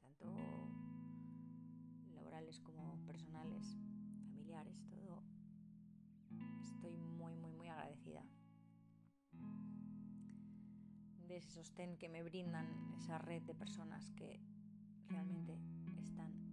tanto 0.00 0.26
laborales 2.14 2.60
como 2.60 2.98
personales, 3.06 3.78
familiares, 4.28 4.84
todo, 4.90 5.22
estoy 6.60 6.96
muy, 6.96 7.34
muy, 7.36 7.52
muy 7.52 7.68
agradecida 7.68 8.24
de 11.28 11.36
ese 11.36 11.50
sostén 11.50 11.96
que 11.96 12.08
me 12.08 12.22
brindan 12.22 12.66
esa 12.98 13.18
red 13.18 13.42
de 13.42 13.54
personas 13.54 14.10
que 14.16 14.40
realmente 15.08 15.58
están 15.98 16.45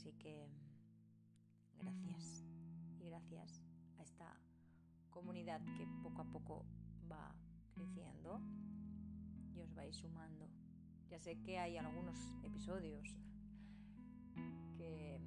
Así 0.00 0.14
que 0.14 0.48
gracias 1.78 2.46
y 2.98 3.04
gracias 3.04 3.62
a 3.98 4.02
esta 4.02 4.34
comunidad 5.10 5.60
que 5.76 5.86
poco 6.02 6.22
a 6.22 6.24
poco 6.24 6.64
va 7.12 7.34
creciendo 7.74 8.40
y 9.54 9.60
os 9.60 9.74
vais 9.74 9.94
sumando. 9.94 10.48
Ya 11.10 11.18
sé 11.18 11.36
que 11.42 11.58
hay 11.58 11.76
algunos 11.76 12.18
episodios 12.42 13.14
que 14.78 15.20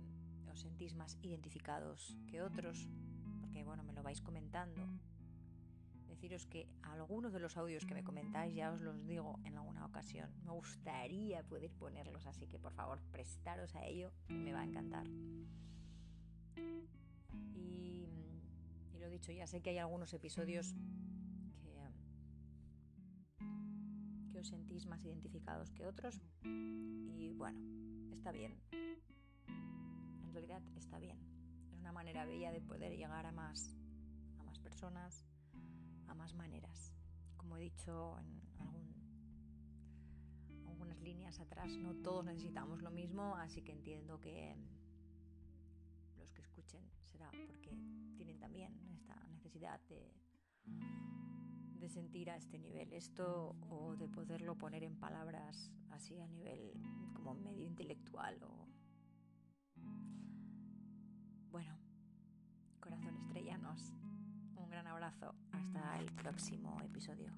os 0.52 0.60
sentís 0.60 0.96
más 0.96 1.20
identificados 1.22 2.18
que 2.26 2.42
otros, 2.42 2.90
porque 3.42 3.64
bueno, 3.64 3.84
me 3.84 3.94
lo 3.94 4.02
vais 4.02 4.22
comentando 4.22 4.82
deciros 6.13 6.45
que 6.45 6.67
algunos 6.84 7.34
de 7.34 7.39
los 7.39 7.58
audios 7.58 7.86
que 7.86 7.95
me 7.95 8.04
comentáis 8.04 8.54
ya 8.54 8.71
os 8.71 8.82
los 8.82 9.06
digo 9.08 9.39
en 9.45 9.58
alguna 9.58 9.84
ocasión. 9.86 10.30
Me 10.45 10.52
gustaría 10.52 11.41
poder 11.43 11.71
ponerlos, 11.71 12.28
así 12.28 12.45
que 12.45 12.60
por 12.60 12.71
favor 12.71 12.99
prestaros 13.12 13.73
a 13.76 13.84
ello, 13.84 14.12
me 14.30 14.54
va 14.54 14.62
a 14.62 14.63
encantar. 14.63 15.08
Y, 17.56 18.08
y 18.93 18.99
lo 18.99 19.10
dicho, 19.10 19.32
ya 19.32 19.47
sé 19.47 19.62
que 19.62 19.71
hay 19.71 19.80
algunos 19.80 20.13
episodios 20.13 20.76
que, 21.63 21.89
que 24.32 24.39
os 24.39 24.47
sentís 24.47 24.86
más 24.86 25.04
identificados 25.04 25.71
que 25.71 25.88
otros 25.88 26.21
y 26.43 27.34
bueno, 27.34 27.60
está 28.12 28.32
bien. 28.32 28.56
En 28.69 30.32
realidad 30.32 30.62
está 30.78 30.99
bien. 30.99 31.17
Es 31.71 31.80
una 31.80 31.91
manera 31.91 32.26
bella 32.26 32.52
de 32.52 32.62
poder 32.62 32.95
llegar 32.95 33.26
a 33.26 33.32
más, 33.32 33.76
a 34.39 34.43
más 34.43 34.60
personas 34.60 35.26
a 36.13 36.15
más 36.15 36.36
maneras. 36.36 36.93
Como 37.38 37.58
he 37.58 37.62
dicho 37.62 38.19
en 38.19 38.39
algunas 40.67 41.02
líneas 41.02 41.39
atrás, 41.39 41.76
no 41.76 41.95
todos 41.95 42.23
necesitamos 42.23 42.84
lo 42.84 42.91
mismo, 42.91 43.36
así 43.36 43.63
que 43.63 43.71
entiendo 43.71 44.19
que 44.19 44.56
los 46.17 46.32
que 46.32 46.41
escuchen 46.41 46.84
será 47.06 47.32
porque 47.47 47.76
tienen 48.15 48.39
también 48.39 48.71
esta 48.91 49.15
necesidad 49.30 49.80
de, 49.89 50.12
sentir 51.89 52.30
a 52.32 52.38
este 52.38 52.58
nivel 52.58 52.93
esto 52.93 53.58
o 53.69 53.95
de 53.97 54.08
poderlo 54.08 54.58
poner 54.58 54.84
en 54.84 54.95
palabras 54.95 55.69
así 55.89 56.17
a 56.17 56.28
nivel 56.28 56.82
como 57.13 57.36
medio 57.36 57.65
intelectual 57.65 58.41
o 58.41 58.67
bueno 61.52 61.78
corazón 62.80 63.17
estrellanos 63.17 63.91
un 64.02 64.03
gran 64.74 64.88
abrazo. 64.88 65.36
Hasta 65.52 66.00
el 66.00 66.12
próximo 66.14 66.82
episodio. 66.82 67.32